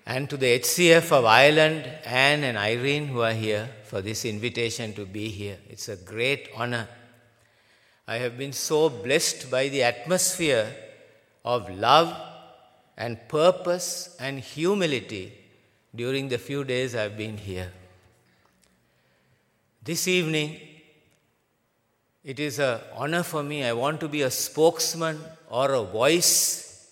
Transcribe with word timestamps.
And 0.08 0.28
to 0.32 0.38
the 0.38 0.60
HCF 0.60 1.12
of 1.12 1.26
Ireland, 1.26 1.88
Anne 2.04 2.44
and 2.44 2.58
Irene, 2.58 3.08
who 3.08 3.22
are 3.22 3.34
here 3.34 3.70
for 3.84 4.02
this 4.02 4.26
invitation 4.26 4.94
to 4.96 5.06
be 5.06 5.30
here. 5.30 5.58
It's 5.70 5.88
a 5.88 5.96
great 5.96 6.50
honor. 6.56 6.88
I 8.08 8.18
have 8.18 8.40
been 8.40 8.54
so 8.54 8.90
blessed 8.90 9.52
by 9.52 9.68
the 9.68 9.84
atmosphere 9.84 10.74
of 11.46 11.70
love 11.70 12.16
and 12.98 13.20
purpose 13.28 14.18
and 14.20 14.40
humility 14.40 15.34
during 15.94 16.28
the 16.28 16.40
few 16.40 16.64
days 16.64 16.96
I've 16.96 17.18
been 17.18 17.38
here. 17.38 17.72
This 19.84 20.08
evening, 20.08 20.60
it 22.24 22.40
is 22.40 22.60
an 22.60 22.80
honor 22.94 23.24
for 23.24 23.44
me. 23.44 23.64
I 23.64 23.74
want 23.74 24.00
to 24.02 24.08
be 24.08 24.22
a 24.22 24.32
spokesman 24.32 25.20
or 25.50 25.74
a 25.74 25.84
voice. 25.84 26.92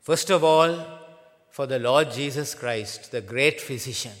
First 0.00 0.30
of 0.30 0.42
all, 0.42 0.86
for 1.50 1.66
the 1.66 1.78
Lord 1.78 2.10
Jesus 2.10 2.54
Christ, 2.54 3.12
the 3.12 3.20
great 3.20 3.60
physician. 3.60 4.12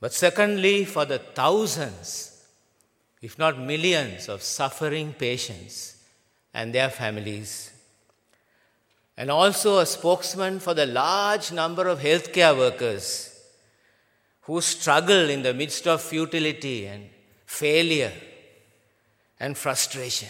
But 0.00 0.12
secondly, 0.12 0.84
for 0.84 1.04
the 1.04 1.18
thousands, 1.18 2.44
if 3.20 3.38
not 3.38 3.58
millions, 3.58 4.28
of 4.28 4.42
suffering 4.42 5.12
patients 5.12 5.96
and 6.54 6.72
their 6.72 6.90
families 6.90 7.72
and 9.20 9.30
also 9.30 9.80
a 9.80 9.84
spokesman 9.84 10.58
for 10.58 10.72
the 10.72 10.86
large 10.86 11.52
number 11.52 11.86
of 11.88 12.00
healthcare 12.00 12.56
workers 12.56 13.29
who 14.50 14.60
struggle 14.60 15.30
in 15.30 15.42
the 15.42 15.54
midst 15.54 15.86
of 15.86 16.02
futility 16.02 16.84
and 16.84 17.08
failure 17.46 18.12
and 19.38 19.56
frustration. 19.56 20.28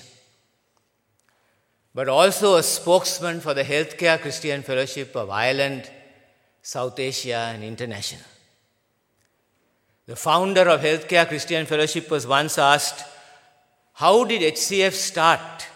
But 1.95 2.07
also 2.07 2.57
a 2.57 2.63
spokesman 2.63 3.41
for 3.41 3.55
the 3.55 3.65
Healthcare 3.65 4.21
Christian 4.21 4.63
Fellowship 4.63 5.17
of 5.17 5.31
Ireland, 5.31 5.91
South 6.61 6.99
Asia, 6.99 7.51
and 7.55 7.65
International. 7.65 8.29
The 10.05 10.17
founder 10.17 10.69
of 10.69 10.83
Healthcare 10.83 11.27
Christian 11.27 11.65
Fellowship 11.65 12.11
was 12.11 12.27
once 12.27 12.59
asked, 12.59 13.03
How 13.95 14.25
did 14.25 14.43
HCF 14.43 14.93
start? 14.93 15.67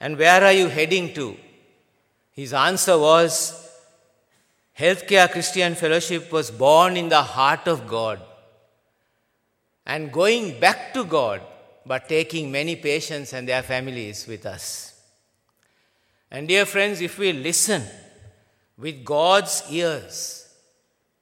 And 0.00 0.16
where 0.16 0.42
are 0.42 0.54
you 0.54 0.68
heading 0.68 1.12
to? 1.12 1.36
His 2.32 2.54
answer 2.54 2.98
was 2.98 3.67
Healthcare 4.78 5.28
Christian 5.28 5.74
Fellowship 5.74 6.30
was 6.30 6.52
born 6.52 6.96
in 6.96 7.08
the 7.08 7.22
heart 7.22 7.66
of 7.66 7.88
God 7.88 8.20
and 9.84 10.12
going 10.12 10.60
back 10.60 10.94
to 10.94 11.04
God, 11.04 11.40
but 11.84 12.08
taking 12.08 12.52
many 12.52 12.76
patients 12.76 13.32
and 13.32 13.48
their 13.48 13.62
families 13.62 14.26
with 14.28 14.46
us. 14.46 14.94
And, 16.30 16.46
dear 16.46 16.64
friends, 16.64 17.00
if 17.00 17.18
we 17.18 17.32
listen 17.32 17.82
with 18.76 19.04
God's 19.04 19.64
ears, 19.68 20.46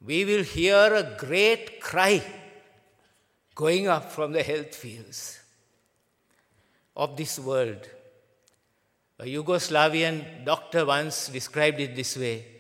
we 0.04 0.26
will 0.26 0.42
hear 0.42 0.92
a 0.92 1.16
great 1.16 1.80
cry 1.80 2.22
going 3.54 3.88
up 3.88 4.10
from 4.12 4.32
the 4.32 4.42
health 4.42 4.75
fields 4.75 5.41
of 6.94 7.16
this 7.16 7.38
world. 7.38 7.88
A 9.19 9.25
Yugoslavian 9.25 10.44
doctor 10.44 10.84
once 10.84 11.28
described 11.28 11.80
it 11.80 11.97
this 11.97 12.19
way. 12.19 12.55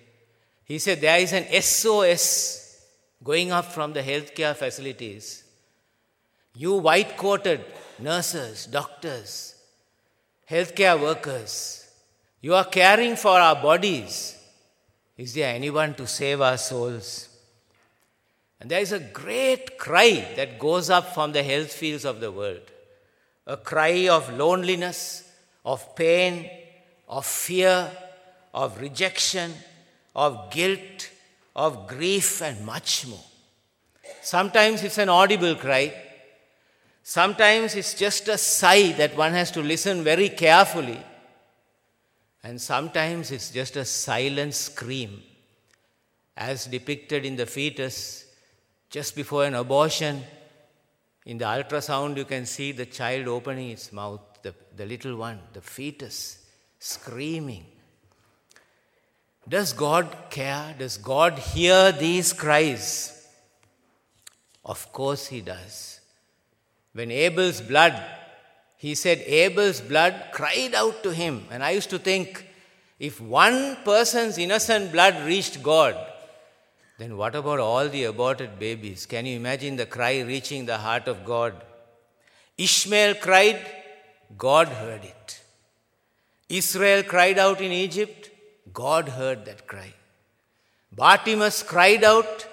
He 0.66 0.78
said 0.78 1.00
there 1.00 1.18
is 1.18 1.32
an 1.32 1.46
SOS 1.62 2.82
going 3.22 3.52
up 3.52 3.66
from 3.66 3.92
the 3.92 4.02
healthcare 4.02 4.54
facilities. 4.54 5.44
You 6.54 6.74
white 6.74 7.16
coated 7.16 7.64
nurses, 7.98 8.66
doctors, 8.66 9.54
healthcare 10.50 11.00
workers, 11.00 11.86
you 12.40 12.54
are 12.54 12.64
caring 12.64 13.16
for 13.16 13.38
our 13.40 13.56
bodies. 13.56 14.36
Is 15.16 15.34
there 15.34 15.54
anyone 15.54 15.94
to 15.94 16.06
save 16.06 16.40
our 16.40 16.58
souls? 16.58 17.28
And 18.60 18.70
there 18.70 18.80
is 18.80 18.92
a 18.92 19.00
great 19.00 19.78
cry 19.78 20.32
that 20.36 20.58
goes 20.58 20.90
up 20.90 21.14
from 21.14 21.32
the 21.32 21.42
health 21.42 21.72
fields 21.72 22.04
of 22.04 22.20
the 22.20 22.30
world 22.30 22.62
a 23.48 23.56
cry 23.56 24.08
of 24.08 24.32
loneliness, 24.36 25.30
of 25.64 25.94
pain, 25.94 26.50
of 27.08 27.24
fear, 27.24 27.88
of 28.52 28.80
rejection, 28.80 29.52
of 30.16 30.50
guilt, 30.50 31.10
of 31.54 31.86
grief, 31.86 32.42
and 32.42 32.66
much 32.66 33.06
more. 33.06 33.24
Sometimes 34.22 34.82
it's 34.82 34.98
an 34.98 35.08
audible 35.08 35.54
cry. 35.54 35.94
Sometimes 37.02 37.76
it's 37.76 37.94
just 37.94 38.26
a 38.26 38.36
sigh 38.36 38.92
that 38.92 39.16
one 39.16 39.32
has 39.32 39.52
to 39.52 39.60
listen 39.60 40.02
very 40.02 40.30
carefully. 40.30 41.00
And 42.42 42.60
sometimes 42.60 43.30
it's 43.30 43.50
just 43.50 43.76
a 43.76 43.84
silent 43.84 44.54
scream, 44.54 45.22
as 46.36 46.66
depicted 46.66 47.24
in 47.24 47.36
the 47.36 47.46
fetus 47.46 48.26
just 48.90 49.14
before 49.14 49.44
an 49.44 49.54
abortion. 49.54 50.22
In 51.26 51.38
the 51.38 51.44
ultrasound, 51.44 52.16
you 52.16 52.24
can 52.24 52.46
see 52.46 52.72
the 52.72 52.86
child 52.86 53.28
opening 53.28 53.70
its 53.70 53.92
mouth 53.92 54.20
the, 54.42 54.54
the 54.76 54.86
little 54.86 55.16
one, 55.16 55.40
the 55.52 55.60
fetus, 55.60 56.46
screaming. 56.78 57.66
Does 59.48 59.72
God 59.72 60.16
care? 60.30 60.74
Does 60.78 60.96
God 60.96 61.38
hear 61.38 61.92
these 61.92 62.32
cries? 62.32 63.26
Of 64.64 64.92
course, 64.92 65.26
He 65.28 65.40
does. 65.40 66.00
When 66.92 67.10
Abel's 67.10 67.60
blood, 67.60 68.02
he 68.78 68.94
said, 68.94 69.18
Abel's 69.26 69.80
blood 69.80 70.28
cried 70.32 70.74
out 70.74 71.02
to 71.02 71.10
him. 71.10 71.44
And 71.50 71.62
I 71.62 71.70
used 71.70 71.90
to 71.90 71.98
think, 71.98 72.46
if 72.98 73.20
one 73.20 73.76
person's 73.84 74.38
innocent 74.38 74.92
blood 74.92 75.26
reached 75.26 75.62
God, 75.62 75.96
then 76.98 77.16
what 77.16 77.34
about 77.34 77.60
all 77.60 77.88
the 77.88 78.04
aborted 78.04 78.58
babies? 78.58 79.04
Can 79.04 79.26
you 79.26 79.36
imagine 79.36 79.76
the 79.76 79.86
cry 79.86 80.20
reaching 80.20 80.64
the 80.64 80.78
heart 80.78 81.08
of 81.08 81.24
God? 81.24 81.54
Ishmael 82.56 83.16
cried, 83.16 83.60
God 84.38 84.68
heard 84.68 85.04
it. 85.04 85.40
Israel 86.48 87.02
cried 87.02 87.38
out 87.38 87.60
in 87.60 87.72
Egypt, 87.72 88.30
God 88.72 89.08
heard 89.10 89.44
that 89.44 89.66
cry. 89.66 89.92
Bartimaeus 90.92 91.62
cried 91.62 92.04
out, 92.04 92.46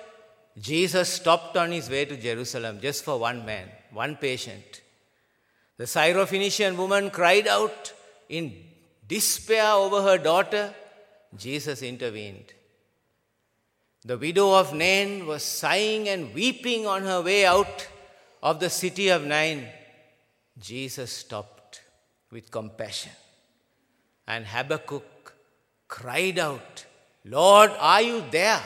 Jesus 0.59 1.09
stopped 1.09 1.57
on 1.57 1.71
his 1.71 1.89
way 1.89 2.05
to 2.05 2.17
Jerusalem 2.17 2.79
just 2.81 3.03
for 3.03 3.17
one 3.17 3.45
man, 3.45 3.69
one 3.91 4.15
patient. 4.15 4.81
The 5.77 5.85
Syrophoenician 5.85 6.75
woman 6.75 7.09
cried 7.09 7.47
out 7.47 7.93
in 8.29 8.53
despair 9.07 9.71
over 9.71 10.01
her 10.01 10.17
daughter. 10.17 10.73
Jesus 11.35 11.81
intervened. 11.81 12.53
The 14.05 14.17
widow 14.17 14.53
of 14.53 14.73
Nain 14.73 15.25
was 15.25 15.43
sighing 15.43 16.09
and 16.09 16.33
weeping 16.33 16.85
on 16.85 17.03
her 17.03 17.21
way 17.21 17.45
out 17.45 17.87
of 18.41 18.59
the 18.59 18.69
city 18.69 19.09
of 19.09 19.23
Nain. 19.23 19.65
Jesus 20.59 21.11
stopped 21.11 21.81
with 22.29 22.51
compassion. 22.51 23.13
And 24.27 24.45
Habakkuk 24.45 25.05
cried 25.87 26.39
out, 26.39 26.85
Lord, 27.25 27.71
are 27.79 28.01
you 28.01 28.23
there? 28.31 28.61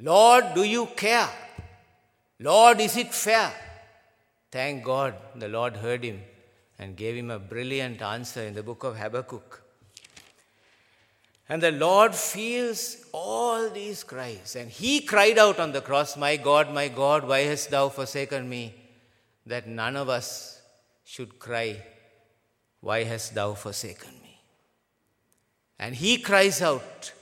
Lord, 0.00 0.54
do 0.54 0.62
you 0.62 0.86
care? 0.96 1.28
Lord, 2.40 2.80
is 2.80 2.96
it 2.96 3.12
fair? 3.12 3.52
Thank 4.50 4.84
God 4.84 5.14
the 5.34 5.48
Lord 5.48 5.76
heard 5.76 6.04
him 6.04 6.20
and 6.78 6.96
gave 6.96 7.16
him 7.16 7.30
a 7.30 7.38
brilliant 7.38 8.00
answer 8.00 8.42
in 8.42 8.54
the 8.54 8.62
book 8.62 8.84
of 8.84 8.96
Habakkuk. 8.96 9.62
And 11.48 11.62
the 11.62 11.72
Lord 11.72 12.14
feels 12.14 13.04
all 13.12 13.70
these 13.70 14.04
cries. 14.04 14.54
And 14.54 14.70
he 14.70 15.00
cried 15.00 15.38
out 15.38 15.58
on 15.58 15.72
the 15.72 15.80
cross, 15.80 16.16
My 16.16 16.36
God, 16.36 16.72
my 16.72 16.88
God, 16.88 17.26
why 17.26 17.40
hast 17.40 17.70
thou 17.70 17.88
forsaken 17.88 18.48
me? 18.48 18.74
That 19.46 19.66
none 19.66 19.96
of 19.96 20.08
us 20.08 20.60
should 21.04 21.38
cry 21.38 21.82
why 22.80 23.04
hast 23.04 23.34
thou 23.34 23.54
forsaken? 23.54 24.17
And 25.78 25.94
he 25.94 26.18
cries 26.18 26.60
out 26.60 27.12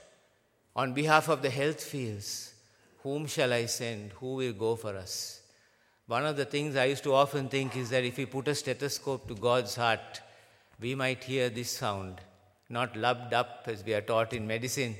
on 0.75 0.93
behalf 0.93 1.29
of 1.29 1.43
the 1.43 1.50
health 1.50 1.82
fields 1.82 2.53
Whom 3.03 3.26
shall 3.26 3.53
I 3.53 3.67
send? 3.67 4.12
Who 4.14 4.35
will 4.35 4.53
go 4.53 4.75
for 4.75 4.97
us? 4.97 5.41
One 6.08 6.26
of 6.26 6.37
the 6.37 6.44
things 6.44 6.75
I 6.75 6.87
used 6.87 7.05
to 7.05 7.14
often 7.14 7.49
think 7.49 7.76
is 7.76 7.91
that 7.91 8.03
if 8.03 8.17
we 8.17 8.26
put 8.26 8.49
a 8.49 8.55
stethoscope 8.55 9.29
to 9.29 9.35
God's 9.35 9.76
heart, 9.76 10.20
we 10.81 10.94
might 10.97 11.23
hear 11.23 11.49
this 11.49 11.70
sound, 11.70 12.20
not 12.69 12.97
lub 12.97 13.31
dub 13.31 13.47
as 13.67 13.85
we 13.85 13.94
are 13.94 14.00
taught 14.00 14.32
in 14.32 14.47
medicine, 14.47 14.97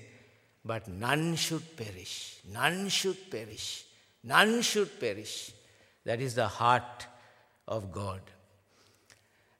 but 0.64 0.87
none 0.88 1.35
should 1.37 1.76
perish, 1.76 2.38
none 2.52 2.88
should 2.88 3.31
perish, 3.31 3.85
none 4.23 4.62
should 4.62 5.00
perish. 5.00 5.52
That 6.05 6.20
is 6.20 6.37
the 6.37 6.47
heart 6.47 7.06
of 7.67 7.91
God. 7.91 8.20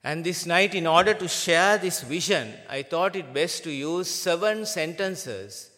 And 0.07 0.23
this 0.23 0.45
night, 0.45 0.73
in 0.73 0.87
order 0.87 1.13
to 1.13 1.27
share 1.27 1.77
this 1.77 1.99
vision, 2.01 2.53
I 2.69 2.83
thought 2.83 3.17
it 3.17 3.33
best 3.33 3.65
to 3.65 3.69
use 3.69 4.09
seven 4.09 4.65
sentences 4.65 5.69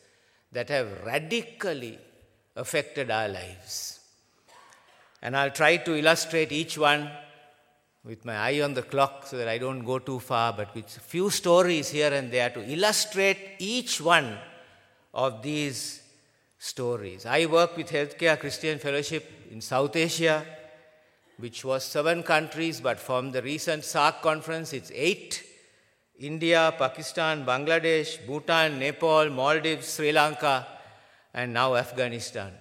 that 0.52 0.70
have 0.70 1.04
radically 1.04 1.98
affected 2.56 3.10
our 3.10 3.28
lives. 3.28 4.00
And 5.24 5.36
I'll 5.36 5.50
try 5.50 5.78
to 5.78 5.96
illustrate 5.96 6.52
each 6.52 6.78
one 6.78 7.10
with 8.04 8.24
my 8.24 8.36
eye 8.36 8.62
on 8.62 8.76
the 8.76 8.84
clock 8.84 9.26
so 9.26 9.36
that 9.36 9.48
I 9.48 9.58
don't 9.58 9.84
go 9.84 9.98
too 9.98 10.20
far, 10.20 10.54
but 10.54 10.75
with 10.75 10.96
a 10.96 11.00
few 11.00 11.32
stories 11.32 11.90
here 11.90 12.14
and 12.14 12.32
there 12.32 12.52
to 12.52 12.72
illustrate 12.72 13.56
each 13.58 14.00
one 14.00 14.38
of 15.12 15.42
these 15.42 16.04
stories. 16.60 17.25
I 17.25 17.48
work 17.48 17.75
with 17.75 17.90
Healthcare 17.90 18.40
Christian 18.40 18.78
Fellowship 18.78 19.25
in 19.50 19.60
South 19.60 19.96
Asia, 19.96 20.46
which 21.39 21.63
was 21.63 21.83
seven 21.83 22.21
countries, 22.21 22.81
but 22.81 23.00
from 23.00 23.31
the 23.31 23.41
recent 23.41 23.83
SAARC 23.83 24.21
conference, 24.21 24.74
it's 24.74 24.91
eight. 24.94 25.44
India, 26.19 26.74
Pakistan, 26.77 27.45
Bangladesh, 27.45 28.25
Bhutan, 28.27 28.77
Nepal, 28.77 29.30
Maldives, 29.30 29.88
Sri 29.88 30.12
Lanka, 30.12 30.68
and 31.33 31.53
now 31.53 31.75
Afghanistan. 31.75 32.51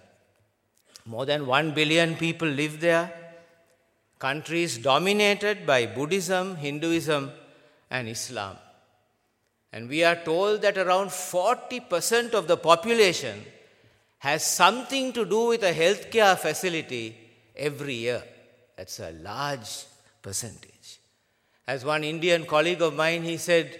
More 1.04 1.26
than 1.26 1.44
one 1.46 1.72
billion 1.72 2.14
people 2.14 2.46
live 2.46 2.80
there. 2.80 3.12
Countries 4.20 4.78
dominated 4.78 5.66
by 5.66 5.86
Buddhism, 5.86 6.54
Hinduism, 6.54 7.32
and 7.90 8.08
Islam. 8.08 8.56
And 9.72 9.88
we 9.88 10.04
are 10.04 10.16
told 10.16 10.62
that 10.62 10.78
around 10.78 11.08
40% 11.08 12.32
of 12.32 12.46
the 12.46 12.56
population 12.56 13.44
has 14.18 14.46
something 14.46 15.12
to 15.12 15.24
do 15.24 15.46
with 15.46 15.64
a 15.64 15.72
healthcare 15.72 16.38
facility 16.38 17.16
every 17.56 17.94
year. 17.94 18.22
That's 18.78 19.00
a 19.00 19.10
large 19.10 19.86
percentage. 20.22 21.00
As 21.66 21.84
one 21.84 22.04
Indian 22.04 22.46
colleague 22.46 22.80
of 22.80 22.94
mine, 22.94 23.24
he 23.24 23.36
said, 23.36 23.78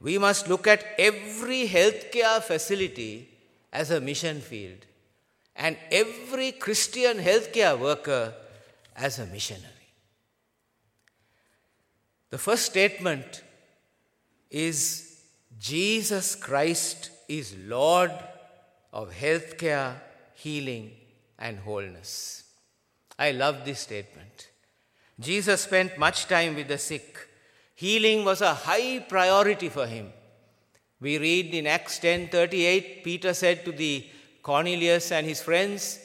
we 0.00 0.16
must 0.16 0.48
look 0.48 0.68
at 0.68 0.84
every 0.96 1.66
healthcare 1.66 2.40
facility 2.40 3.28
as 3.72 3.90
a 3.90 4.00
mission 4.00 4.40
field 4.40 4.86
and 5.56 5.76
every 5.90 6.52
Christian 6.52 7.18
healthcare 7.18 7.76
worker 7.76 8.32
as 8.94 9.18
a 9.18 9.26
missionary. 9.26 9.64
The 12.30 12.38
first 12.38 12.66
statement 12.66 13.42
is 14.50 15.20
Jesus 15.58 16.36
Christ 16.36 17.10
is 17.28 17.56
Lord 17.66 18.12
of 18.92 19.10
healthcare, 19.10 19.96
healing, 20.34 20.92
and 21.40 21.58
wholeness. 21.58 22.44
I 23.18 23.32
love 23.32 23.64
this 23.64 23.80
statement. 23.80 24.48
Jesus 25.18 25.62
spent 25.62 25.98
much 25.98 26.26
time 26.26 26.54
with 26.54 26.68
the 26.68 26.78
sick. 26.78 27.18
Healing 27.74 28.24
was 28.24 28.40
a 28.40 28.54
high 28.54 29.00
priority 29.00 29.68
for 29.68 29.86
him. 29.86 30.12
We 31.00 31.18
read 31.18 31.54
in 31.54 31.66
Acts 31.66 31.98
10:38 31.98 33.02
Peter 33.02 33.34
said 33.34 33.64
to 33.64 33.72
the 33.72 34.06
Cornelius 34.42 35.10
and 35.12 35.26
his 35.26 35.42
friends 35.42 36.00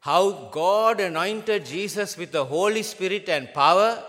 how 0.00 0.22
God 0.60 1.00
anointed 1.00 1.66
Jesus 1.66 2.16
with 2.16 2.32
the 2.32 2.44
Holy 2.44 2.82
Spirit 2.82 3.28
and 3.28 3.52
power. 3.52 4.02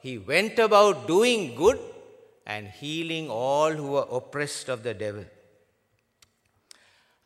He 0.00 0.18
went 0.18 0.58
about 0.58 1.06
doing 1.06 1.54
good 1.54 1.78
and 2.46 2.68
healing 2.68 3.28
all 3.28 3.72
who 3.72 3.88
were 3.92 4.08
oppressed 4.10 4.68
of 4.68 4.82
the 4.82 4.94
devil. 4.94 5.24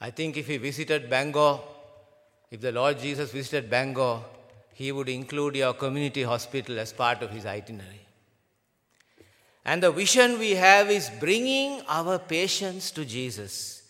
I 0.00 0.10
think 0.10 0.36
if 0.36 0.46
he 0.46 0.56
visited 0.56 1.10
Bangor, 1.10 1.60
if 2.50 2.60
the 2.60 2.72
Lord 2.72 2.98
Jesus 2.98 3.30
visited 3.30 3.68
Bangor, 3.68 4.22
he 4.80 4.92
would 4.92 5.10
include 5.10 5.56
your 5.56 5.74
community 5.74 6.22
hospital 6.22 6.78
as 6.78 6.90
part 6.90 7.22
of 7.24 7.30
his 7.30 7.44
itinerary. 7.44 8.00
And 9.62 9.82
the 9.82 9.92
vision 9.92 10.38
we 10.38 10.52
have 10.52 10.90
is 10.90 11.10
bringing 11.20 11.82
our 11.86 12.18
patients 12.18 12.90
to 12.92 13.04
Jesus. 13.04 13.82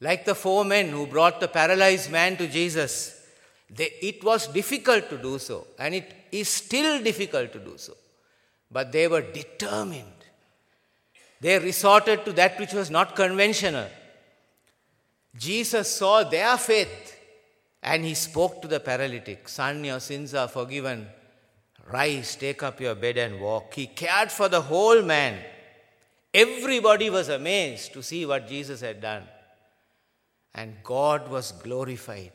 Like 0.00 0.24
the 0.24 0.34
four 0.34 0.64
men 0.64 0.88
who 0.88 1.06
brought 1.06 1.38
the 1.38 1.48
paralyzed 1.48 2.10
man 2.10 2.38
to 2.38 2.48
Jesus, 2.48 2.94
they, 3.68 3.90
it 4.00 4.24
was 4.24 4.46
difficult 4.46 5.10
to 5.10 5.18
do 5.18 5.38
so, 5.38 5.66
and 5.78 5.94
it 5.94 6.10
is 6.32 6.48
still 6.48 7.02
difficult 7.02 7.52
to 7.52 7.58
do 7.58 7.74
so. 7.76 7.92
But 8.70 8.90
they 8.90 9.08
were 9.08 9.20
determined. 9.20 10.20
They 11.42 11.58
resorted 11.58 12.24
to 12.24 12.32
that 12.32 12.58
which 12.58 12.72
was 12.72 12.90
not 12.90 13.14
conventional. 13.14 13.90
Jesus 15.36 15.94
saw 15.94 16.24
their 16.24 16.56
faith 16.56 17.01
and 17.82 18.04
he 18.04 18.14
spoke 18.14 18.62
to 18.62 18.68
the 18.68 18.80
paralytic 18.80 19.48
Son, 19.48 19.84
your 19.84 20.00
sins 20.00 20.34
are 20.34 20.48
forgiven. 20.48 21.08
Rise, 21.90 22.36
take 22.36 22.62
up 22.62 22.80
your 22.80 22.94
bed 22.94 23.18
and 23.18 23.40
walk. 23.40 23.74
He 23.74 23.88
cared 23.88 24.30
for 24.30 24.48
the 24.48 24.60
whole 24.60 25.02
man. 25.02 25.38
Everybody 26.32 27.10
was 27.10 27.28
amazed 27.28 27.92
to 27.94 28.02
see 28.02 28.24
what 28.24 28.48
Jesus 28.48 28.80
had 28.80 29.00
done. 29.00 29.24
And 30.54 30.76
God 30.84 31.28
was 31.28 31.50
glorified. 31.50 32.32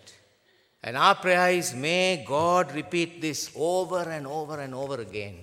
And 0.83 0.97
our 0.97 1.15
prayer 1.15 1.51
is 1.51 1.73
may 1.73 2.23
God 2.27 2.73
repeat 2.75 3.21
this 3.21 3.51
over 3.55 4.01
and 4.01 4.27
over 4.27 4.59
and 4.59 4.75
over 4.75 5.01
again 5.01 5.37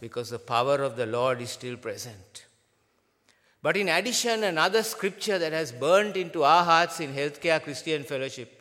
because 0.00 0.30
the 0.30 0.38
power 0.38 0.76
of 0.76 0.96
the 0.96 1.06
Lord 1.06 1.40
is 1.40 1.50
still 1.50 1.76
present. 1.76 2.46
But 3.62 3.76
in 3.76 3.88
addition, 3.88 4.44
another 4.44 4.82
scripture 4.82 5.38
that 5.38 5.52
has 5.52 5.72
burned 5.72 6.16
into 6.16 6.42
our 6.42 6.64
hearts 6.64 7.00
in 7.00 7.12
Healthcare 7.12 7.62
Christian 7.62 8.04
Fellowship 8.04 8.55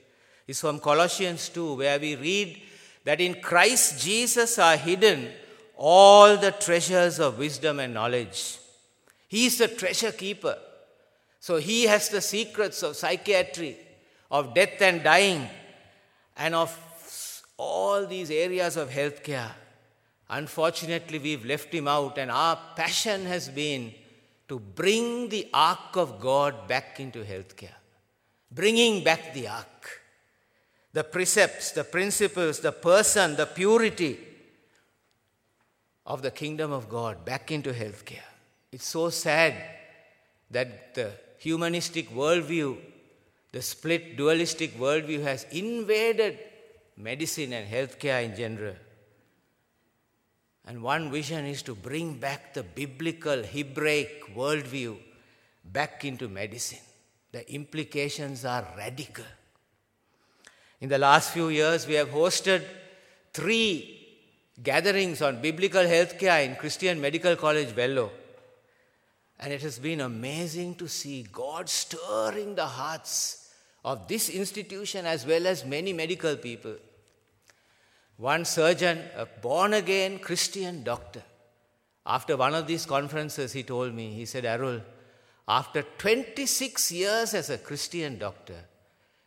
is 0.48 0.60
from 0.60 0.80
Colossians 0.80 1.50
2, 1.50 1.76
where 1.76 2.00
we 2.00 2.16
read 2.16 2.62
that 3.04 3.22
in 3.22 3.42
Christ 3.42 4.02
Jesus 4.04 4.58
are 4.60 4.78
hidden 4.78 5.30
all 5.78 6.38
the 6.38 6.52
treasures 6.52 7.20
of 7.20 7.38
wisdom 7.38 7.80
and 7.80 7.94
knowledge. 7.94 8.60
He 9.28 9.48
is 9.48 9.58
the 9.58 9.68
treasure 9.68 10.12
keeper. 10.12 10.58
So 11.40 11.58
he 11.58 11.84
has 11.84 12.10
the 12.10 12.22
secrets 12.22 12.82
of 12.84 12.96
psychiatry, 12.96 13.78
of 14.32 14.54
death 14.54 14.82
and 14.82 15.04
dying, 15.04 15.48
and 16.38 16.56
of 16.56 16.76
all 17.58 18.06
these 18.06 18.32
areas 18.32 18.78
of 18.78 18.90
healthcare. 18.90 19.52
Unfortunately, 20.30 21.20
we've 21.20 21.46
left 21.46 21.72
him 21.74 21.88
out, 21.88 22.18
and 22.18 22.32
our 22.32 22.60
passion 22.76 23.26
has 23.26 23.48
been 23.50 23.94
to 24.48 24.60
bring 24.60 25.30
the 25.30 25.48
ark 25.54 25.96
of 25.96 26.20
God 26.20 26.68
back 26.68 27.00
into 27.00 27.24
healthcare. 27.24 27.78
Bringing 28.52 29.04
back 29.04 29.34
the 29.34 29.48
ark. 29.48 30.02
The 30.96 31.04
precepts, 31.04 31.72
the 31.72 31.84
principles, 31.84 32.62
the 32.62 32.72
person, 32.72 33.36
the 33.36 33.46
purity 33.46 34.18
of 36.06 36.22
the 36.22 36.32
kingdom 36.32 36.72
of 36.72 36.88
God 36.88 37.26
back 37.26 37.52
into 37.52 37.74
healthcare. 37.74 38.30
It's 38.72 38.88
so 38.88 39.10
sad 39.10 39.56
that 40.52 40.96
the 40.96 41.12
humanistic 41.40 42.10
worldview, 42.12 42.78
the 43.52 43.62
split 43.62 44.16
dualistic 44.16 44.80
worldview 44.80 45.22
has 45.24 45.46
invaded 45.52 46.40
medicine 46.96 47.52
and 47.52 47.70
healthcare 47.70 48.24
in 48.24 48.34
general. 48.38 48.76
And 50.66 50.82
one 50.82 51.12
vision 51.12 51.46
is 51.46 51.62
to 51.64 51.76
bring 51.76 52.20
back 52.20 52.54
the 52.54 52.64
biblical 52.64 53.44
Hebraic 53.44 54.34
worldview 54.34 54.96
back 55.66 56.06
into 56.06 56.30
medicine. 56.30 56.86
The 57.34 57.54
implications 57.54 58.46
are 58.46 58.66
radical. 58.78 59.26
In 60.82 60.90
the 60.90 60.98
last 60.98 61.32
few 61.32 61.50
years, 61.50 61.88
we 61.88 61.94
have 61.96 62.10
hosted 62.10 62.64
three 63.34 63.96
gatherings 64.62 65.22
on 65.22 65.42
biblical 65.42 65.84
healthcare 65.84 66.46
in 66.46 66.56
Christian 66.56 67.00
Medical 67.00 67.36
College, 67.36 67.70
Vellore. 67.70 68.12
And 69.40 69.52
it 69.52 69.62
has 69.62 69.80
been 69.80 70.02
amazing 70.02 70.76
to 70.76 70.88
see 70.88 71.24
God 71.32 71.70
stirring 71.70 72.56
the 72.56 72.66
hearts 72.66 73.52
of 73.84 74.08
this 74.08 74.30
institution 74.30 75.06
as 75.06 75.26
well 75.26 75.46
as 75.46 75.66
many 75.66 75.94
medical 75.94 76.36
people. 76.36 76.76
One 78.18 78.46
surgeon, 78.46 79.04
a 79.16 79.26
born 79.26 79.74
again 79.74 80.20
Christian 80.20 80.84
doctor, 80.84 81.22
after 82.06 82.38
one 82.38 82.54
of 82.54 82.68
these 82.68 82.86
conferences, 82.86 83.52
he 83.52 83.64
told 83.64 83.94
me, 83.94 84.14
he 84.14 84.26
said, 84.26 84.46
Arul, 84.46 84.82
after 85.48 85.84
26 85.98 86.92
years 86.92 87.34
as 87.34 87.50
a 87.50 87.58
Christian 87.58 88.18
doctor, 88.18 88.64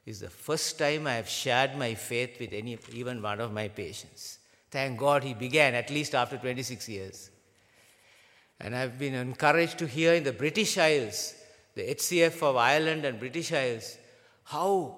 is 0.09 0.21
the 0.21 0.31
first 0.31 0.79
time 0.79 1.07
I 1.07 1.15
have 1.15 1.29
shared 1.29 1.77
my 1.77 1.95
faith 1.95 2.41
with 2.41 2.53
any, 2.53 2.79
even 2.93 3.23
one 3.23 3.41
of 3.41 3.53
my 3.53 3.69
patients. 3.69 4.39
Thank 4.71 4.99
God 4.99 5.23
he 5.23 5.35
began, 5.35 5.75
at 5.75 5.91
least 5.91 6.15
after 6.15 6.37
26 6.37 6.89
years. 6.89 7.31
And 8.61 8.75
I've 8.75 8.99
been 8.99 9.15
encouraged 9.15 9.79
to 9.79 9.87
hear 9.87 10.15
in 10.15 10.25
the 10.25 10.33
British 10.33 10.77
Isles, 10.79 11.35
the 11.75 11.83
HCF 11.83 12.43
of 12.43 12.57
Ireland 12.57 13.05
and 13.05 13.19
British 13.19 13.53
Isles, 13.53 13.99
how 14.45 14.97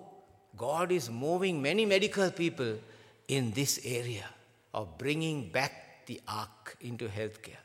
God 0.57 0.93
is 0.93 1.11
moving 1.11 1.61
many 1.61 1.85
medical 1.85 2.31
people 2.31 2.77
in 3.29 3.51
this 3.53 3.81
area. 3.85 4.25
of 4.73 4.97
bringing 4.99 5.51
back 5.51 6.07
the 6.07 6.21
ark 6.29 6.77
into 6.81 7.09
healthcare. 7.09 7.65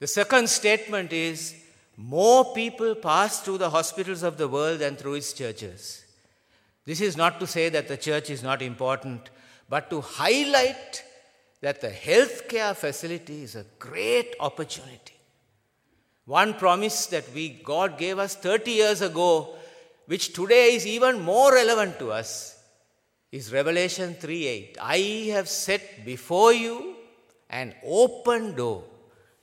The 0.00 0.06
second 0.06 0.48
statement 0.48 1.12
is 1.12 1.54
more 2.00 2.54
people 2.54 2.94
pass 2.94 3.40
through 3.40 3.58
the 3.58 3.70
hospitals 3.70 4.22
of 4.22 4.36
the 4.38 4.46
world 4.46 4.78
than 4.78 4.94
through 4.94 5.14
its 5.14 5.32
churches. 5.32 6.04
This 6.84 7.00
is 7.00 7.16
not 7.16 7.40
to 7.40 7.46
say 7.46 7.68
that 7.70 7.88
the 7.88 7.96
church 7.96 8.30
is 8.30 8.40
not 8.40 8.62
important, 8.62 9.30
but 9.68 9.90
to 9.90 10.00
highlight 10.00 11.02
that 11.60 11.80
the 11.80 11.90
healthcare 11.90 12.76
facility 12.76 13.42
is 13.42 13.56
a 13.56 13.66
great 13.80 14.36
opportunity. 14.38 15.16
One 16.24 16.54
promise 16.54 17.06
that 17.06 17.24
we 17.34 17.48
God 17.48 17.98
gave 17.98 18.20
us 18.20 18.36
30 18.36 18.70
years 18.70 19.02
ago, 19.02 19.56
which 20.06 20.32
today 20.32 20.76
is 20.76 20.86
even 20.86 21.20
more 21.20 21.52
relevant 21.52 21.98
to 21.98 22.12
us, 22.12 22.62
is 23.32 23.52
Revelation 23.52 24.14
3:8. 24.14 24.78
I 24.80 24.98
have 25.32 25.48
set 25.48 26.04
before 26.04 26.52
you 26.52 26.94
an 27.50 27.74
open 27.82 28.54
door. 28.54 28.84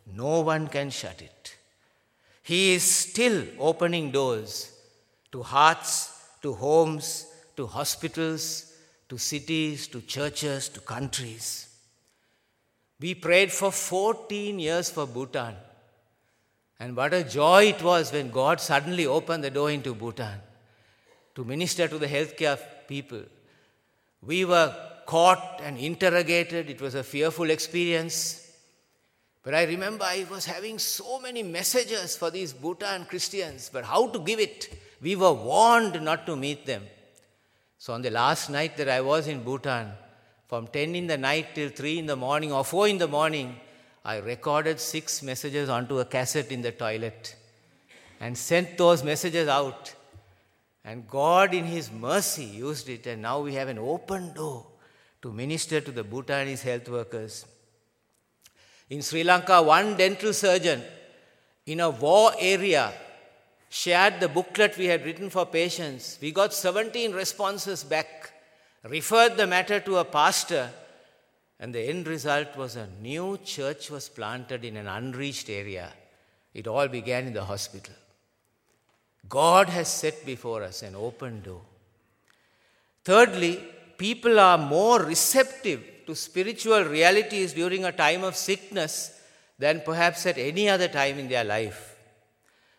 No 0.05 0.39
one 0.39 0.69
can 0.69 0.89
shut 0.89 1.21
it. 1.21 1.34
He 2.45 2.73
is 2.75 2.83
still 2.83 3.43
opening 3.57 4.11
doors 4.11 4.71
to 5.31 5.41
hearts, 5.41 6.11
to 6.43 6.53
homes, 6.53 7.25
to 7.57 7.65
hospitals, 7.65 8.71
to 9.09 9.17
cities, 9.17 9.87
to 9.87 10.01
churches, 10.01 10.69
to 10.69 10.79
countries. 10.79 11.67
We 12.99 13.15
prayed 13.15 13.51
for 13.51 13.71
14 13.71 14.59
years 14.59 14.91
for 14.91 15.07
Bhutan. 15.07 15.55
And 16.79 16.95
what 16.95 17.15
a 17.15 17.23
joy 17.23 17.63
it 17.63 17.81
was 17.81 18.13
when 18.13 18.29
God 18.29 18.61
suddenly 18.61 19.07
opened 19.07 19.43
the 19.43 19.49
door 19.49 19.71
into 19.71 19.95
Bhutan 19.95 20.39
to 21.33 21.43
minister 21.43 21.87
to 21.87 21.97
the 21.97 22.05
healthcare 22.05 22.59
people. 22.87 23.23
We 24.21 24.45
were 24.45 24.71
caught 25.07 25.61
and 25.63 25.79
interrogated. 25.79 26.69
It 26.69 26.79
was 26.79 26.93
a 26.93 27.03
fearful 27.03 27.49
experience. 27.49 28.44
But 29.45 29.53
I 29.53 29.65
remember 29.65 30.03
I 30.03 30.25
was 30.29 30.47
having 30.47 30.79
so 30.79 31.19
many 31.19 31.43
messages 31.43 32.17
for 32.17 32.31
these 32.31 32.51
Bhutan 32.51 33.05
Christians, 33.05 33.69
but 33.71 33.85
how 33.85 34.07
to 34.07 34.17
give 34.17 34.39
it? 34.39 34.75
We 35.03 35.15
were 35.15 35.33
warned 35.33 36.01
not 36.01 36.25
to 36.25 36.35
meet 36.35 36.65
them. 36.65 36.81
So 37.77 37.93
on 37.93 38.01
the 38.01 38.09
last 38.09 38.49
night 38.49 38.75
that 38.77 38.89
I 38.89 39.01
was 39.01 39.27
in 39.27 39.43
Bhutan, 39.43 39.91
from 40.47 40.65
10 40.65 40.95
in 40.95 41.05
the 41.05 41.17
night 41.17 41.53
till 41.53 41.69
3 41.69 41.99
in 41.99 42.05
the 42.07 42.15
morning 42.15 42.51
or 42.51 42.65
4 42.65 42.87
in 42.87 42.97
the 42.97 43.07
morning, 43.07 43.55
I 44.03 44.17
recorded 44.17 44.79
six 44.79 45.21
messages 45.21 45.69
onto 45.69 45.99
a 45.99 46.05
cassette 46.05 46.51
in 46.51 46.63
the 46.63 46.71
toilet 46.71 47.35
and 48.19 48.35
sent 48.35 48.79
those 48.79 49.03
messages 49.03 49.47
out. 49.47 49.93
And 50.83 51.07
God, 51.07 51.53
in 51.53 51.65
His 51.65 51.91
mercy, 51.91 52.45
used 52.45 52.89
it, 52.89 53.05
and 53.05 53.21
now 53.21 53.41
we 53.41 53.53
have 53.53 53.67
an 53.67 53.77
open 53.77 54.33
door 54.33 54.65
to 55.21 55.31
minister 55.31 55.81
to 55.81 55.91
the 55.91 56.03
Bhutanese 56.03 56.63
health 56.63 56.89
workers. 56.89 57.45
In 58.89 59.01
Sri 59.01 59.23
Lanka, 59.23 59.61
one 59.61 59.97
dental 59.97 60.33
surgeon 60.33 60.83
in 61.65 61.79
a 61.79 61.89
war 61.89 62.33
area 62.39 62.93
shared 63.69 64.19
the 64.19 64.29
booklet 64.29 64.77
we 64.77 64.85
had 64.85 65.03
written 65.03 65.29
for 65.29 65.45
patients. 65.45 66.19
We 66.21 66.31
got 66.31 66.53
17 66.53 67.11
responses 67.13 67.83
back, 67.83 68.31
referred 68.83 69.37
the 69.37 69.47
matter 69.47 69.79
to 69.79 69.97
a 69.97 70.05
pastor, 70.05 70.69
and 71.59 71.73
the 71.73 71.81
end 71.81 72.07
result 72.07 72.55
was 72.55 72.75
a 72.75 72.87
new 73.01 73.39
church 73.43 73.89
was 73.89 74.07
planted 74.07 74.63
in 74.63 74.77
an 74.77 74.87
unreached 74.87 75.49
area. 75.49 75.91
It 76.53 76.67
all 76.67 76.87
began 76.87 77.25
in 77.25 77.33
the 77.33 77.43
hospital. 77.43 77.95
God 79.27 79.69
has 79.69 79.87
set 79.87 80.25
before 80.25 80.61
us 80.61 80.83
an 80.83 80.95
open 80.95 81.41
door. 81.41 81.61
Thirdly, 83.03 83.63
people 83.97 84.39
are 84.39 84.57
more 84.57 85.01
receptive 85.01 85.83
to 86.05 86.15
spiritual 86.15 86.83
realities 86.83 87.53
during 87.53 87.85
a 87.85 87.91
time 87.91 88.23
of 88.23 88.35
sickness 88.35 89.19
than 89.57 89.81
perhaps 89.85 90.25
at 90.25 90.37
any 90.37 90.69
other 90.69 90.87
time 90.87 91.19
in 91.19 91.27
their 91.27 91.43
life. 91.43 91.95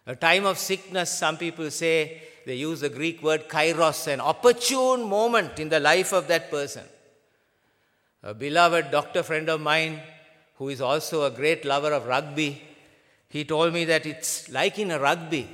A 0.06 0.14
time 0.14 0.46
of 0.46 0.58
sickness, 0.58 1.10
some 1.10 1.36
people 1.36 1.70
say, 1.70 2.22
they 2.44 2.54
use 2.54 2.80
the 2.80 2.88
Greek 2.88 3.22
word 3.22 3.48
kairos, 3.48 4.06
an 4.06 4.20
opportune 4.20 5.08
moment 5.08 5.58
in 5.58 5.68
the 5.68 5.80
life 5.80 6.12
of 6.12 6.28
that 6.28 6.50
person. 6.50 6.84
A 8.22 8.32
beloved 8.34 8.90
doctor 8.90 9.22
friend 9.22 9.48
of 9.48 9.60
mine, 9.60 10.00
who 10.56 10.68
is 10.68 10.80
also 10.80 11.24
a 11.24 11.30
great 11.30 11.64
lover 11.64 11.92
of 11.92 12.06
rugby, 12.06 12.62
he 13.28 13.44
told 13.44 13.72
me 13.72 13.84
that 13.86 14.06
it's 14.06 14.48
like 14.48 14.78
in 14.78 14.92
a 14.92 14.98
rugby. 14.98 15.48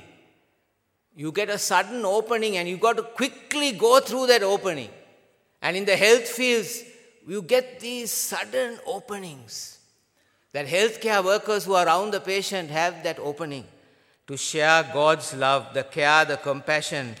You 1.15 1.31
get 1.31 1.49
a 1.49 1.57
sudden 1.57 2.05
opening 2.05 2.57
and 2.57 2.69
you've 2.69 2.79
got 2.79 2.97
to 2.97 3.03
quickly 3.03 3.71
go 3.71 3.99
through 3.99 4.27
that 4.27 4.43
opening. 4.43 4.89
And 5.61 5.77
in 5.77 5.85
the 5.85 5.95
health 5.95 6.27
fields, 6.27 6.83
you 7.27 7.41
get 7.41 7.79
these 7.79 8.11
sudden 8.11 8.79
openings. 8.85 9.79
That 10.51 10.67
healthcare 10.67 11.23
workers 11.23 11.65
who 11.65 11.73
are 11.73 11.85
around 11.85 12.11
the 12.11 12.19
patient 12.19 12.69
have 12.69 13.03
that 13.03 13.17
opening 13.19 13.65
to 14.27 14.37
share 14.37 14.83
God's 14.93 15.33
love, 15.33 15.73
the 15.73 15.83
care, 15.83 16.25
the 16.25 16.37
compassion, 16.37 17.15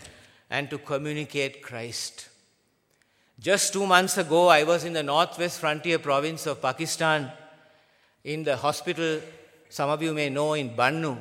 and 0.49 0.69
to 0.69 0.77
communicate 0.77 1.63
Christ. 1.63 2.29
Just 3.39 3.73
two 3.73 3.87
months 3.87 4.17
ago, 4.17 4.47
I 4.47 4.63
was 4.63 4.85
in 4.85 4.93
the 4.93 5.03
northwest 5.03 5.59
frontier 5.59 5.99
province 5.99 6.45
of 6.45 6.61
Pakistan 6.61 7.31
in 8.23 8.43
the 8.43 8.55
hospital, 8.55 9.19
some 9.67 9.89
of 9.89 10.01
you 10.01 10.13
may 10.13 10.29
know, 10.29 10.53
in 10.53 10.69
Bannu. 10.69 11.17